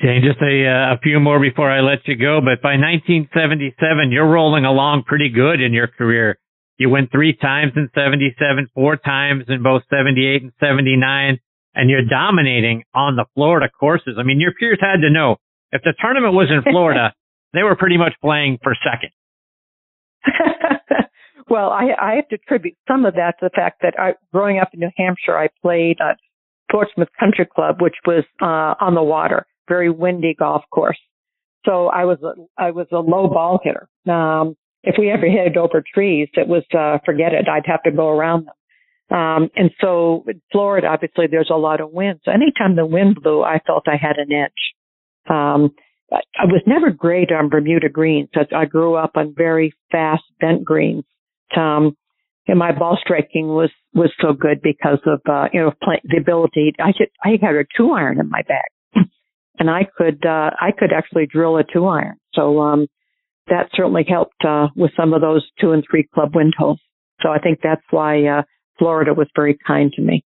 Jane, 0.00 0.22
just 0.24 0.42
a, 0.42 0.66
uh, 0.66 0.94
a 0.94 0.98
few 0.98 1.20
more 1.20 1.38
before 1.38 1.70
I 1.70 1.80
let 1.80 2.06
you 2.06 2.16
go. 2.16 2.40
But 2.40 2.60
by 2.60 2.74
1977, 2.74 4.10
you're 4.10 4.28
rolling 4.28 4.64
along 4.64 5.04
pretty 5.06 5.28
good 5.28 5.60
in 5.60 5.72
your 5.72 5.86
career. 5.86 6.38
You 6.78 6.90
win 6.90 7.08
three 7.10 7.34
times 7.34 7.72
in 7.74 7.90
77, 7.92 8.68
four 8.72 8.96
times 8.96 9.44
in 9.48 9.62
both 9.64 9.82
78 9.90 10.42
and 10.42 10.52
79, 10.60 11.38
and 11.74 11.90
you're 11.90 12.04
dominating 12.08 12.84
on 12.94 13.16
the 13.16 13.26
Florida 13.34 13.68
courses. 13.68 14.14
I 14.18 14.22
mean, 14.22 14.40
your 14.40 14.52
peers 14.52 14.78
had 14.80 15.00
to 15.02 15.10
know 15.10 15.36
if 15.72 15.82
the 15.82 15.92
tournament 16.00 16.34
was 16.34 16.48
in 16.50 16.62
Florida, 16.62 17.12
they 17.52 17.64
were 17.64 17.76
pretty 17.76 17.98
much 17.98 18.14
playing 18.22 18.58
for 18.62 18.74
second. 18.84 19.10
well, 21.50 21.70
I, 21.70 21.88
I 22.00 22.14
have 22.14 22.28
to 22.28 22.36
attribute 22.36 22.76
some 22.86 23.04
of 23.04 23.14
that 23.14 23.34
to 23.40 23.46
the 23.46 23.50
fact 23.54 23.82
that 23.82 23.94
I, 23.98 24.14
growing 24.32 24.58
up 24.58 24.68
in 24.72 24.80
New 24.80 24.90
Hampshire, 24.96 25.36
I 25.36 25.48
played 25.60 25.98
at 26.00 26.18
Portsmouth 26.70 27.08
Country 27.18 27.46
Club, 27.46 27.80
which 27.80 27.96
was 28.06 28.24
uh, 28.40 28.74
on 28.80 28.94
the 28.94 29.02
water, 29.02 29.46
very 29.68 29.90
windy 29.90 30.34
golf 30.38 30.62
course. 30.70 30.98
So 31.66 31.88
I 31.88 32.04
was 32.04 32.18
a, 32.22 32.34
I 32.56 32.70
was 32.70 32.86
a 32.92 32.98
low 32.98 33.26
ball 33.28 33.60
hitter. 33.62 33.88
Um, 34.12 34.56
if 34.88 34.94
we 34.98 35.10
ever 35.10 35.26
hit 35.26 35.58
over 35.58 35.84
trees, 35.94 36.28
it 36.32 36.48
was 36.48 36.64
uh, 36.76 36.98
forget 37.04 37.34
it. 37.34 37.46
I'd 37.46 37.66
have 37.66 37.82
to 37.82 37.90
go 37.90 38.08
around 38.08 38.46
them. 38.46 39.18
Um, 39.18 39.50
and 39.54 39.70
so 39.80 40.24
in 40.26 40.40
Florida, 40.50 40.86
obviously, 40.86 41.26
there's 41.30 41.50
a 41.52 41.58
lot 41.58 41.82
of 41.82 41.92
wind. 41.92 42.20
So 42.24 42.32
anytime 42.32 42.74
the 42.74 42.86
wind 42.86 43.18
blew, 43.22 43.42
I 43.42 43.60
felt 43.66 43.86
I 43.86 43.96
had 44.00 44.16
an 44.16 44.32
edge. 44.32 45.30
Um, 45.30 45.74
I 46.10 46.46
was 46.46 46.62
never 46.66 46.90
great 46.90 47.30
on 47.30 47.50
Bermuda 47.50 47.90
greens. 47.90 48.30
I 48.54 48.64
grew 48.64 48.94
up 48.94 49.12
on 49.14 49.34
very 49.36 49.74
fast 49.92 50.24
bent 50.40 50.64
greens. 50.64 51.04
Um, 51.54 51.96
and 52.46 52.58
my 52.58 52.72
ball 52.72 52.96
striking 52.98 53.48
was 53.48 53.70
was 53.92 54.10
so 54.22 54.32
good 54.32 54.62
because 54.62 55.00
of 55.04 55.20
uh, 55.28 55.48
you 55.52 55.60
know 55.60 55.72
play, 55.82 56.00
the 56.04 56.16
ability. 56.16 56.72
I 56.80 56.92
could 56.96 57.10
I 57.22 57.36
had 57.42 57.56
a 57.56 57.64
two 57.76 57.90
iron 57.90 58.18
in 58.20 58.30
my 58.30 58.40
bag, 58.48 59.04
and 59.58 59.68
I 59.68 59.86
could 59.98 60.24
uh, 60.24 60.50
I 60.58 60.70
could 60.76 60.94
actually 60.94 61.26
drill 61.26 61.58
a 61.58 61.62
two 61.62 61.86
iron. 61.86 62.16
So 62.32 62.60
um, 62.60 62.86
that 63.50 63.70
certainly 63.74 64.04
helped 64.08 64.44
uh, 64.46 64.68
with 64.76 64.90
some 64.96 65.12
of 65.12 65.20
those 65.20 65.48
two 65.60 65.72
and 65.72 65.84
three 65.88 66.08
club 66.14 66.34
wind 66.34 66.54
holes. 66.56 66.80
So 67.22 67.30
I 67.30 67.38
think 67.38 67.60
that's 67.62 67.82
why 67.90 68.24
uh, 68.26 68.42
Florida 68.78 69.12
was 69.14 69.28
very 69.34 69.58
kind 69.66 69.92
to 69.92 70.02
me. 70.02 70.24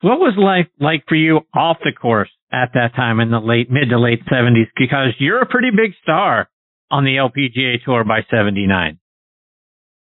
What 0.00 0.20
was 0.20 0.34
life 0.36 0.70
like 0.78 1.04
for 1.08 1.16
you 1.16 1.40
off 1.54 1.78
the 1.82 1.92
course 1.92 2.30
at 2.52 2.70
that 2.74 2.94
time 2.94 3.18
in 3.18 3.30
the 3.30 3.40
late, 3.40 3.70
mid 3.70 3.88
to 3.90 3.98
late 3.98 4.20
70s? 4.30 4.68
Because 4.76 5.14
you're 5.18 5.42
a 5.42 5.46
pretty 5.46 5.70
big 5.70 5.92
star 6.02 6.48
on 6.90 7.04
the 7.04 7.16
LPGA 7.16 7.82
tour 7.84 8.04
by 8.04 8.20
79. 8.30 8.98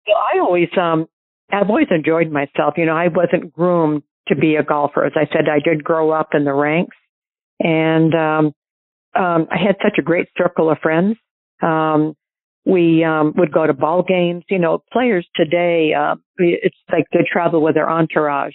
Well, 0.07 0.16
I 0.16 0.38
always, 0.40 0.68
um, 0.81 1.07
I've 1.53 1.68
always 1.68 1.88
enjoyed 1.90 2.31
myself. 2.31 2.74
You 2.77 2.87
know, 2.87 2.96
I 2.96 3.09
wasn't 3.09 3.53
groomed 3.53 4.03
to 4.29 4.37
be 4.37 4.57
a 4.57 4.62
golfer. 4.62 5.05
As 5.05 5.12
I 5.16 5.27
said, 5.27 5.48
I 5.50 5.61
did 5.62 5.85
grow 5.85 6.11
up 6.11 6.31
in 6.33 6.44
the 6.44 6.55
ranks 6.55 6.96
and, 7.61 8.14
um, 8.14 8.53
um, 9.14 9.46
I 9.50 9.59
had 9.64 9.77
such 9.83 9.98
a 9.98 10.03
great 10.03 10.29
circle 10.37 10.70
of 10.70 10.79
friends. 10.83 11.16
Um, 11.62 12.14
we 12.67 13.05
um, 13.05 13.35
would 13.37 13.53
go 13.53 13.67
to 13.67 13.75
ball 13.75 14.03
games. 14.03 14.45
You 14.49 14.59
know, 14.59 14.83
players 14.93 15.27
today, 15.35 15.93
uh, 15.93 16.17
it's 16.38 16.77
like 16.90 17.05
they 17.12 17.21
travel 17.31 17.62
with 17.62 17.75
their 17.75 17.90
entourage 17.90 18.55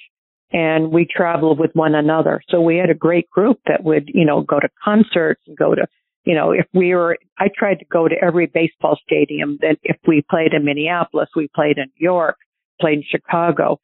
and 0.52 0.92
we 0.92 1.06
traveled 1.06 1.60
with 1.60 1.72
one 1.74 1.94
another. 1.94 2.42
So 2.50 2.60
we 2.62 2.78
had 2.78 2.90
a 2.90 2.96
great 2.96 3.30
group 3.30 3.60
that 3.68 3.84
would, 3.84 4.10
you 4.14 4.26
know, 4.26 4.42
go 4.42 4.60
to 4.60 4.70
concerts 4.84 5.42
and 5.46 5.56
go 5.56 5.76
to, 5.76 5.86
you 6.26 6.34
know, 6.34 6.52
if 6.52 6.66
we 6.74 6.96
were, 6.96 7.18
I 7.38 7.50
tried 7.56 7.80
to 7.80 7.86
go 7.86 8.08
to 8.08 8.16
every 8.22 8.48
baseball 8.48 8.98
stadium 9.06 9.60
that 9.62 9.78
if 9.84 9.98
we 10.08 10.24
played 10.28 10.54
in 10.54 10.66
Minneapolis, 10.66 11.30
we 11.36 11.50
played 11.54 11.78
in 11.78 11.86
New 12.00 12.04
York, 12.04 12.38
played 12.82 13.00
in 13.00 13.04
Chicago. 13.08 13.80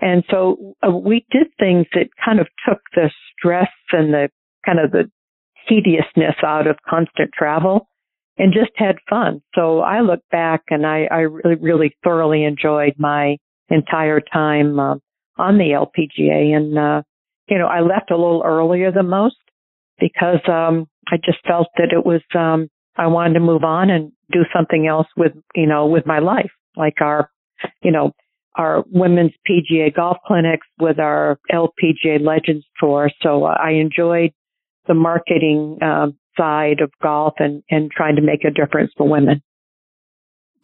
And 0.00 0.24
so 0.30 0.74
uh, 0.86 0.90
we 0.90 1.26
did 1.30 1.48
things 1.58 1.86
that 1.92 2.08
kind 2.22 2.40
of 2.40 2.46
took 2.66 2.80
the 2.94 3.10
stress 3.38 3.70
and 3.92 4.12
the 4.12 4.30
kind 4.64 4.78
of 4.78 4.92
the 4.92 5.10
tediousness 5.68 6.36
out 6.42 6.66
of 6.66 6.76
constant 6.88 7.30
travel 7.36 7.88
and 8.38 8.52
just 8.52 8.72
had 8.76 8.96
fun. 9.08 9.42
So 9.54 9.80
I 9.80 10.00
look 10.00 10.20
back 10.30 10.62
and 10.70 10.86
I, 10.86 11.08
I 11.10 11.20
really, 11.20 11.56
really 11.56 11.96
thoroughly 12.04 12.44
enjoyed 12.44 12.94
my 12.98 13.36
entire 13.70 14.20
time 14.20 14.78
uh, 14.78 14.96
on 15.38 15.58
the 15.58 15.70
LPGA. 15.70 16.54
And, 16.54 16.78
uh, 16.78 17.02
you 17.48 17.58
know, 17.58 17.66
I 17.66 17.80
left 17.80 18.10
a 18.10 18.16
little 18.16 18.42
earlier 18.44 18.92
than 18.92 19.08
most 19.08 19.36
because, 19.98 20.40
um, 20.48 20.86
I 21.08 21.16
just 21.16 21.38
felt 21.46 21.68
that 21.76 21.92
it 21.92 22.04
was, 22.04 22.22
um, 22.34 22.68
I 22.96 23.06
wanted 23.06 23.34
to 23.34 23.40
move 23.40 23.62
on 23.64 23.90
and 23.90 24.12
do 24.32 24.40
something 24.54 24.86
else 24.86 25.06
with, 25.16 25.32
you 25.54 25.66
know, 25.66 25.86
with 25.86 26.04
my 26.04 26.18
life, 26.18 26.50
like 26.76 27.00
our, 27.00 27.30
you 27.82 27.92
know, 27.92 28.12
our 28.56 28.84
women's 28.90 29.32
PGA 29.48 29.94
golf 29.94 30.16
clinics 30.26 30.66
with 30.80 30.98
our 30.98 31.38
LPGA 31.52 32.20
Legends 32.20 32.64
Tour. 32.80 33.10
So 33.22 33.44
I 33.44 33.72
enjoyed 33.72 34.32
the 34.88 34.94
marketing 34.94 35.78
uh, 35.82 36.08
side 36.36 36.80
of 36.80 36.90
golf 37.02 37.34
and, 37.38 37.62
and 37.70 37.90
trying 37.90 38.16
to 38.16 38.22
make 38.22 38.44
a 38.44 38.50
difference 38.50 38.92
for 38.96 39.08
women. 39.08 39.42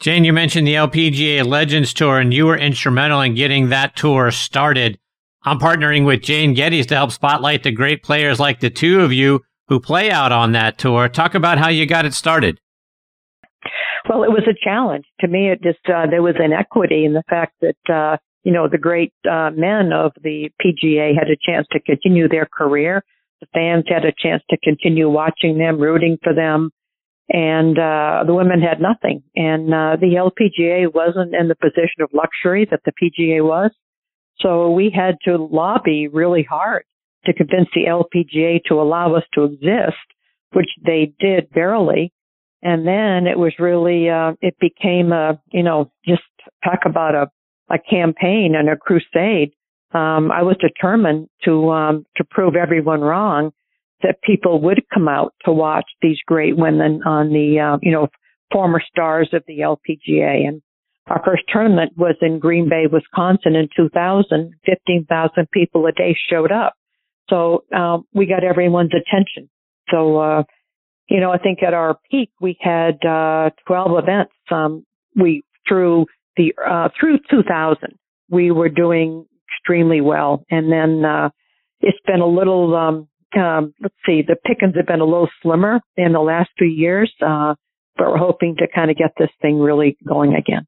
Jane, 0.00 0.24
you 0.24 0.32
mentioned 0.32 0.66
the 0.66 0.74
LPGA 0.74 1.46
Legends 1.46 1.94
Tour, 1.94 2.18
and 2.18 2.34
you 2.34 2.46
were 2.46 2.56
instrumental 2.56 3.20
in 3.20 3.34
getting 3.34 3.68
that 3.68 3.94
tour 3.94 4.30
started. 4.32 4.98
I'm 5.44 5.58
partnering 5.58 6.04
with 6.04 6.22
Jane 6.22 6.54
Geddes 6.54 6.86
to 6.86 6.96
help 6.96 7.12
spotlight 7.12 7.62
the 7.62 7.70
great 7.70 8.02
players 8.02 8.40
like 8.40 8.60
the 8.60 8.70
two 8.70 9.00
of 9.00 9.12
you 9.12 9.42
who 9.68 9.80
play 9.80 10.10
out 10.10 10.32
on 10.32 10.52
that 10.52 10.78
tour. 10.78 11.08
Talk 11.08 11.34
about 11.34 11.58
how 11.58 11.68
you 11.68 11.86
got 11.86 12.04
it 12.04 12.14
started. 12.14 12.60
Well, 14.08 14.24
it 14.24 14.30
was 14.30 14.42
a 14.48 14.54
challenge 14.64 15.04
to 15.20 15.28
me. 15.28 15.50
It 15.50 15.62
just 15.62 15.78
uh, 15.88 16.06
there 16.10 16.22
was 16.22 16.34
inequity 16.42 17.04
in 17.04 17.12
the 17.12 17.22
fact 17.28 17.54
that 17.60 17.92
uh, 17.92 18.16
you 18.42 18.52
know 18.52 18.68
the 18.68 18.78
great 18.78 19.12
uh, 19.30 19.50
men 19.54 19.92
of 19.92 20.12
the 20.20 20.50
PGA 20.60 21.14
had 21.16 21.28
a 21.28 21.36
chance 21.40 21.66
to 21.72 21.80
continue 21.80 22.28
their 22.28 22.46
career. 22.46 23.04
The 23.42 23.48
fans 23.52 23.84
had 23.88 24.04
a 24.04 24.12
chance 24.16 24.40
to 24.50 24.56
continue 24.62 25.10
watching 25.10 25.58
them, 25.58 25.80
rooting 25.80 26.16
for 26.22 26.32
them, 26.32 26.70
and 27.28 27.76
uh, 27.76 28.22
the 28.24 28.34
women 28.34 28.62
had 28.62 28.80
nothing. 28.80 29.24
And 29.34 29.74
uh, 29.74 29.96
the 30.00 30.14
LPGA 30.14 30.94
wasn't 30.94 31.34
in 31.34 31.48
the 31.48 31.56
position 31.56 32.02
of 32.02 32.10
luxury 32.14 32.68
that 32.70 32.82
the 32.84 32.92
PGA 32.92 33.44
was. 33.44 33.72
So 34.38 34.70
we 34.70 34.90
had 34.94 35.16
to 35.24 35.38
lobby 35.38 36.06
really 36.06 36.46
hard 36.48 36.84
to 37.24 37.32
convince 37.32 37.68
the 37.74 37.86
LPGA 37.86 38.60
to 38.66 38.80
allow 38.80 39.16
us 39.16 39.24
to 39.34 39.42
exist, 39.42 39.96
which 40.52 40.70
they 40.86 41.12
did 41.18 41.50
barely. 41.50 42.12
And 42.62 42.86
then 42.86 43.26
it 43.26 43.38
was 43.40 43.54
really, 43.58 44.08
uh, 44.08 44.34
it 44.40 44.56
became 44.60 45.10
a, 45.10 45.40
you 45.52 45.64
know, 45.64 45.90
just 46.06 46.22
talk 46.62 46.80
about 46.86 47.16
a, 47.16 47.28
a 47.74 47.78
campaign 47.78 48.54
and 48.56 48.68
a 48.68 48.76
crusade. 48.76 49.50
Um, 49.94 50.32
I 50.32 50.42
was 50.42 50.56
determined 50.60 51.28
to, 51.44 51.70
um, 51.70 52.06
to 52.16 52.24
prove 52.24 52.56
everyone 52.56 53.00
wrong 53.00 53.52
that 54.02 54.22
people 54.22 54.60
would 54.62 54.82
come 54.92 55.08
out 55.08 55.34
to 55.44 55.52
watch 55.52 55.84
these 56.00 56.18
great 56.26 56.56
women 56.56 57.02
on 57.04 57.28
the, 57.28 57.60
uh, 57.60 57.78
you 57.82 57.92
know, 57.92 58.08
former 58.52 58.80
stars 58.80 59.28
of 59.32 59.44
the 59.46 59.60
LPGA. 59.60 60.46
And 60.46 60.62
our 61.06 61.22
first 61.24 61.42
tournament 61.48 61.92
was 61.96 62.16
in 62.20 62.38
Green 62.38 62.68
Bay, 62.68 62.86
Wisconsin 62.90 63.54
in 63.54 63.68
2000. 63.76 64.54
15,000 64.64 65.50
people 65.52 65.86
a 65.86 65.92
day 65.92 66.16
showed 66.28 66.50
up. 66.50 66.74
So, 67.30 67.64
um, 67.74 68.04
we 68.12 68.26
got 68.26 68.44
everyone's 68.44 68.92
attention. 68.92 69.48
So, 69.90 70.18
uh, 70.18 70.42
you 71.08 71.20
know, 71.20 71.30
I 71.30 71.38
think 71.38 71.62
at 71.62 71.74
our 71.74 71.98
peak 72.10 72.30
we 72.40 72.56
had 72.60 73.04
uh, 73.04 73.50
12 73.66 73.98
events. 74.02 74.32
Um, 74.50 74.84
we 75.14 75.42
through 75.68 76.06
the 76.36 76.54
uh, 76.66 76.88
through 76.98 77.18
2000 77.30 77.98
we 78.30 78.50
were 78.50 78.70
doing 78.70 79.26
extremely 79.62 80.00
well, 80.00 80.44
and 80.50 80.70
then 80.70 81.04
uh, 81.04 81.30
it's 81.80 81.98
been 82.06 82.20
a 82.20 82.26
little. 82.26 82.74
Um, 82.76 83.08
um, 83.34 83.72
let's 83.80 83.94
see, 84.04 84.22
the 84.26 84.36
pickings 84.44 84.76
have 84.76 84.86
been 84.86 85.00
a 85.00 85.06
little 85.06 85.30
slimmer 85.42 85.80
in 85.96 86.12
the 86.12 86.20
last 86.20 86.50
few 86.58 86.68
years, 86.68 87.10
uh, 87.26 87.54
but 87.96 88.10
we're 88.10 88.18
hoping 88.18 88.56
to 88.58 88.66
kind 88.74 88.90
of 88.90 88.96
get 88.98 89.12
this 89.18 89.30
thing 89.40 89.58
really 89.58 89.96
going 90.06 90.34
again. 90.34 90.66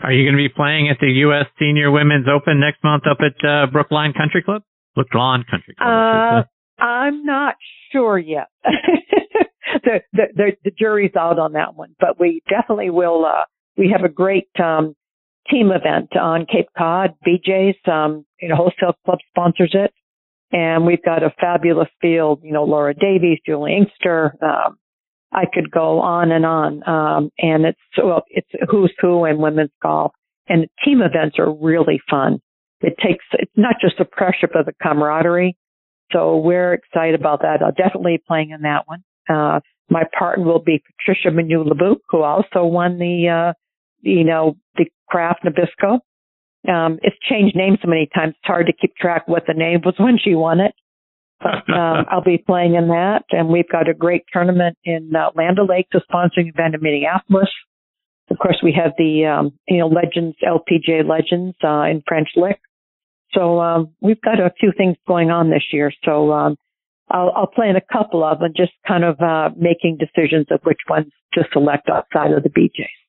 Are 0.00 0.12
you 0.12 0.24
going 0.24 0.36
to 0.36 0.48
be 0.48 0.52
playing 0.54 0.90
at 0.90 0.98
the 1.00 1.08
U.S. 1.08 1.46
Senior 1.58 1.90
Women's 1.90 2.26
Open 2.28 2.60
next 2.60 2.84
month 2.84 3.04
up 3.10 3.18
at 3.20 3.48
uh, 3.48 3.66
Brookline 3.66 4.12
Country 4.12 4.42
Club? 4.42 4.62
Brookline 4.94 5.44
Country 5.50 5.74
Club. 5.74 6.46
Uh, 6.78 6.82
I'm 6.82 7.24
not 7.24 7.56
sure 7.90 8.18
yet. 8.18 8.48
the, 9.82 10.00
the, 10.12 10.22
the 10.34 10.52
the 10.64 10.70
jury's 10.70 11.16
out 11.16 11.38
on 11.38 11.52
that 11.52 11.74
one, 11.74 11.94
but 11.98 12.20
we 12.20 12.42
definitely 12.48 12.90
will. 12.90 13.24
Uh, 13.24 13.44
we 13.76 13.90
have 13.90 14.04
a 14.04 14.12
great 14.12 14.48
um, 14.62 14.94
team 15.50 15.70
event 15.70 16.16
on 16.16 16.46
Cape 16.46 16.68
Cod. 16.76 17.14
BJ's, 17.26 17.76
um, 17.90 18.24
you 18.40 18.48
know, 18.48 18.56
wholesale 18.56 18.96
club 19.04 19.18
sponsors 19.30 19.74
it, 19.74 19.92
and 20.52 20.86
we've 20.86 21.02
got 21.04 21.22
a 21.22 21.30
fabulous 21.40 21.88
field. 22.00 22.40
You 22.42 22.52
know, 22.52 22.64
Laura 22.64 22.94
Davies, 22.94 23.38
Juli 23.46 23.76
Inkster. 23.76 24.36
Um, 24.42 24.76
I 25.32 25.44
could 25.52 25.70
go 25.70 26.00
on 26.00 26.30
and 26.30 26.46
on. 26.46 26.88
Um, 26.88 27.30
and 27.38 27.64
it's 27.64 27.78
well, 27.96 28.22
it's 28.28 28.48
who's 28.70 28.92
who 29.00 29.24
in 29.24 29.38
women's 29.38 29.72
golf, 29.82 30.12
and 30.48 30.62
the 30.62 30.68
team 30.84 31.02
events 31.02 31.38
are 31.38 31.52
really 31.52 32.00
fun. 32.08 32.40
It 32.80 32.96
takes 33.02 33.24
it's 33.32 33.52
not 33.56 33.76
just 33.80 33.98
the 33.98 34.04
pressure, 34.04 34.48
but 34.52 34.66
the 34.66 34.74
camaraderie 34.82 35.56
so 36.12 36.36
we're 36.36 36.74
excited 36.74 37.18
about 37.18 37.42
that. 37.42 37.62
I'll 37.62 37.72
definitely 37.72 38.18
be 38.18 38.22
playing 38.26 38.50
in 38.50 38.62
that 38.62 38.86
one. 38.86 39.02
Uh, 39.28 39.60
my 39.90 40.04
partner 40.16 40.44
will 40.44 40.62
be 40.62 40.82
Patricia 40.98 41.30
Meunier-Lebouc, 41.30 41.96
who 42.08 42.22
also 42.22 42.64
won 42.64 42.98
the, 42.98 43.28
uh, 43.28 43.52
you 44.04 44.24
know, 44.24 44.56
the 44.76 44.86
Kraft 45.08 45.44
Nabisco. 45.44 46.00
Um, 46.66 46.98
it's 47.02 47.16
changed 47.28 47.56
names 47.56 47.78
so 47.82 47.88
many 47.88 48.08
times. 48.14 48.34
It's 48.36 48.46
hard 48.46 48.66
to 48.66 48.72
keep 48.72 48.94
track 48.96 49.28
what 49.28 49.44
the 49.46 49.54
name 49.54 49.80
was 49.84 49.94
when 49.98 50.18
she 50.22 50.34
won 50.34 50.60
it. 50.60 50.74
But, 51.40 51.72
um, 51.72 52.06
I'll 52.10 52.22
be 52.22 52.38
playing 52.38 52.74
in 52.74 52.88
that. 52.88 53.24
And 53.30 53.48
we've 53.48 53.68
got 53.68 53.88
a 53.88 53.94
great 53.94 54.22
tournament 54.32 54.78
in 54.84 55.12
uh, 55.14 55.30
Land 55.34 55.58
O'Lakes, 55.58 55.90
a 55.94 56.00
sponsoring 56.12 56.48
event 56.48 56.74
in 56.74 56.80
Minneapolis. 56.82 57.50
Of 58.30 58.38
course, 58.38 58.58
we 58.62 58.72
have 58.72 58.92
the, 58.96 59.26
um, 59.26 59.52
you 59.68 59.78
know, 59.78 59.88
Legends, 59.88 60.36
LPGA 60.42 61.06
Legends, 61.06 61.56
uh, 61.62 61.82
in 61.82 62.02
French 62.06 62.28
Lick. 62.36 62.58
So 63.32 63.60
um, 63.60 63.92
we've 64.00 64.20
got 64.22 64.40
a 64.40 64.50
few 64.58 64.72
things 64.74 64.96
going 65.06 65.30
on 65.30 65.50
this 65.50 65.64
year. 65.72 65.92
So 66.04 66.32
um, 66.32 66.56
I'll, 67.10 67.32
I'll 67.36 67.46
play 67.46 67.68
in 67.68 67.76
a 67.76 67.82
couple 67.92 68.24
of 68.24 68.38
them, 68.38 68.52
just 68.56 68.72
kind 68.86 69.04
of 69.04 69.20
uh, 69.20 69.50
making 69.56 69.98
decisions 69.98 70.46
of 70.50 70.60
which 70.62 70.78
ones 70.88 71.12
to 71.34 71.44
select 71.52 71.90
outside 71.90 72.32
of 72.32 72.42
the 72.42 72.48
BJs. 72.48 73.03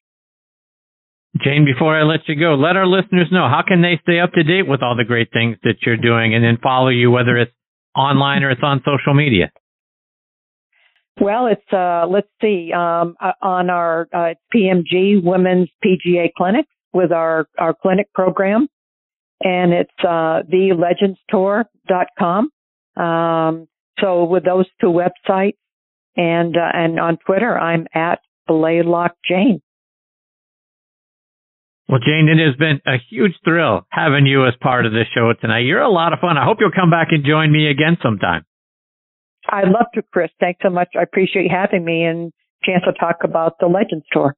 Jane, 1.43 1.65
before 1.65 1.97
I 1.97 2.03
let 2.03 2.21
you 2.27 2.35
go, 2.39 2.55
let 2.55 2.77
our 2.77 2.87
listeners 2.87 3.27
know 3.31 3.49
how 3.49 3.61
can 3.67 3.81
they 3.81 3.99
stay 4.03 4.19
up 4.19 4.31
to 4.33 4.43
date 4.43 4.67
with 4.67 4.81
all 4.81 4.95
the 4.95 5.03
great 5.03 5.29
things 5.33 5.57
that 5.63 5.75
you're 5.85 5.97
doing 5.97 6.33
and 6.33 6.43
then 6.43 6.57
follow 6.61 6.89
you, 6.89 7.11
whether 7.11 7.37
it's 7.37 7.51
online 7.95 8.43
or 8.43 8.51
it's 8.51 8.63
on 8.63 8.81
social 8.85 9.13
media. 9.13 9.51
Well, 11.19 11.47
it's 11.47 11.73
uh, 11.73 12.05
let's 12.09 12.27
see 12.41 12.71
um, 12.73 13.15
uh, 13.21 13.31
on 13.41 13.69
our 13.69 14.07
uh, 14.13 14.33
PMG 14.53 15.23
Women's 15.23 15.69
PGA 15.83 16.31
Clinic 16.37 16.65
with 16.93 17.11
our 17.11 17.47
our 17.57 17.73
clinic 17.73 18.11
program 18.13 18.67
and 19.41 19.73
it's 19.73 19.91
uh, 19.99 20.43
thelegendstour.com. 20.51 22.49
Um, 22.97 23.67
so 23.99 24.23
with 24.25 24.45
those 24.45 24.65
two 24.79 24.87
websites 24.87 25.57
and 26.15 26.55
uh, 26.55 26.69
and 26.73 26.99
on 26.99 27.17
Twitter, 27.25 27.57
I'm 27.57 27.87
at 27.93 28.19
Blalock 28.49 29.11
Jane. 29.27 29.61
Well, 31.87 31.99
Jane, 31.99 32.27
it 32.29 32.41
has 32.43 32.55
been 32.55 32.81
a 32.87 32.97
huge 33.09 33.33
thrill 33.43 33.85
having 33.89 34.25
you 34.25 34.47
as 34.47 34.53
part 34.59 34.85
of 34.85 34.91
this 34.91 35.07
show 35.13 35.31
tonight. 35.39 35.59
You're 35.59 35.81
a 35.81 35.91
lot 35.91 36.13
of 36.13 36.19
fun. 36.19 36.37
I 36.37 36.43
hope 36.43 36.57
you'll 36.59 36.71
come 36.75 36.89
back 36.89 37.09
and 37.11 37.23
join 37.23 37.51
me 37.51 37.67
again 37.69 37.97
sometime. 38.01 38.43
I'd 39.47 39.69
love 39.69 39.85
to, 39.93 40.01
Chris. 40.01 40.31
Thanks 40.39 40.59
so 40.63 40.71
much. 40.71 40.89
I 40.97 41.03
appreciate 41.03 41.43
you 41.43 41.51
having 41.53 41.85
me 41.85 42.03
and 42.03 42.33
chance 42.63 42.83
to 42.85 42.93
talk 42.93 43.17
about 43.23 43.59
the 43.59 43.67
Legends 43.67 44.05
Tour. 44.11 44.35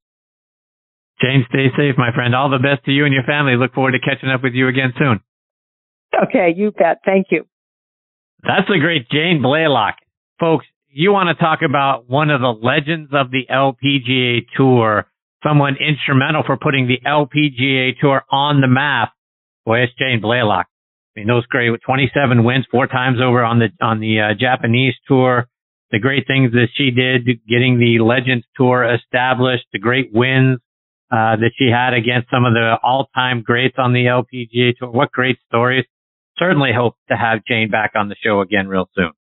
Jane, 1.21 1.45
stay 1.49 1.67
safe, 1.75 1.95
my 1.97 2.11
friend. 2.13 2.35
All 2.35 2.49
the 2.49 2.59
best 2.59 2.85
to 2.85 2.91
you 2.91 3.05
and 3.05 3.13
your 3.13 3.23
family. 3.23 3.55
Look 3.55 3.73
forward 3.73 3.93
to 3.93 3.99
catching 3.99 4.29
up 4.29 4.43
with 4.43 4.53
you 4.53 4.67
again 4.67 4.93
soon. 4.99 5.21
Okay, 6.23 6.53
you 6.55 6.71
bet. 6.71 6.99
Thank 7.05 7.27
you. 7.31 7.45
That's 8.43 8.67
the 8.67 8.79
great 8.79 9.09
Jane 9.09 9.41
Blalock. 9.43 9.93
Folks, 10.39 10.65
you 10.89 11.11
want 11.11 11.35
to 11.35 11.41
talk 11.41 11.59
about 11.67 12.09
one 12.09 12.29
of 12.29 12.41
the 12.41 12.47
legends 12.47 13.11
of 13.13 13.31
the 13.31 13.45
LPGA 13.49 14.45
Tour, 14.55 15.07
someone 15.43 15.75
instrumental 15.75 16.43
for 16.45 16.57
putting 16.57 16.87
the 16.87 16.99
LPGA 17.05 17.99
Tour 17.99 18.23
on 18.29 18.61
the 18.61 18.67
map. 18.67 19.13
Boy, 19.65 19.79
it's 19.79 19.93
Jane 19.97 20.21
Blalock. 20.21 20.65
I 21.17 21.21
mean, 21.21 21.27
those 21.27 21.45
great 21.47 21.71
27 21.85 22.43
wins, 22.43 22.65
four 22.69 22.87
times 22.87 23.19
over 23.21 23.43
on 23.43 23.59
the 23.59 23.69
on 23.81 23.99
the 23.99 24.19
uh, 24.19 24.33
Japanese 24.39 24.93
tour. 25.07 25.47
The 25.89 25.99
great 25.99 26.27
things 26.27 26.51
that 26.51 26.67
she 26.75 26.91
did, 26.91 27.25
getting 27.47 27.79
the 27.79 28.03
Legends 28.03 28.45
Tour 28.55 28.83
established, 28.93 29.65
the 29.71 29.79
great 29.79 30.11
wins 30.13 30.59
uh, 31.09 31.37
that 31.37 31.51
she 31.57 31.69
had 31.71 31.93
against 31.93 32.29
some 32.29 32.43
of 32.43 32.53
the 32.53 32.75
all-time 32.83 33.41
greats 33.41 33.75
on 33.77 33.93
the 33.93 34.05
LPGA 34.05 34.73
tour. 34.77 34.91
What 34.91 35.11
great 35.11 35.37
stories. 35.47 35.85
Certainly 36.37 36.71
hope 36.75 36.95
to 37.09 37.15
have 37.15 37.39
Jane 37.47 37.71
back 37.71 37.91
on 37.95 38.09
the 38.09 38.15
show 38.21 38.41
again 38.41 38.67
real 38.67 38.89
soon. 38.95 39.11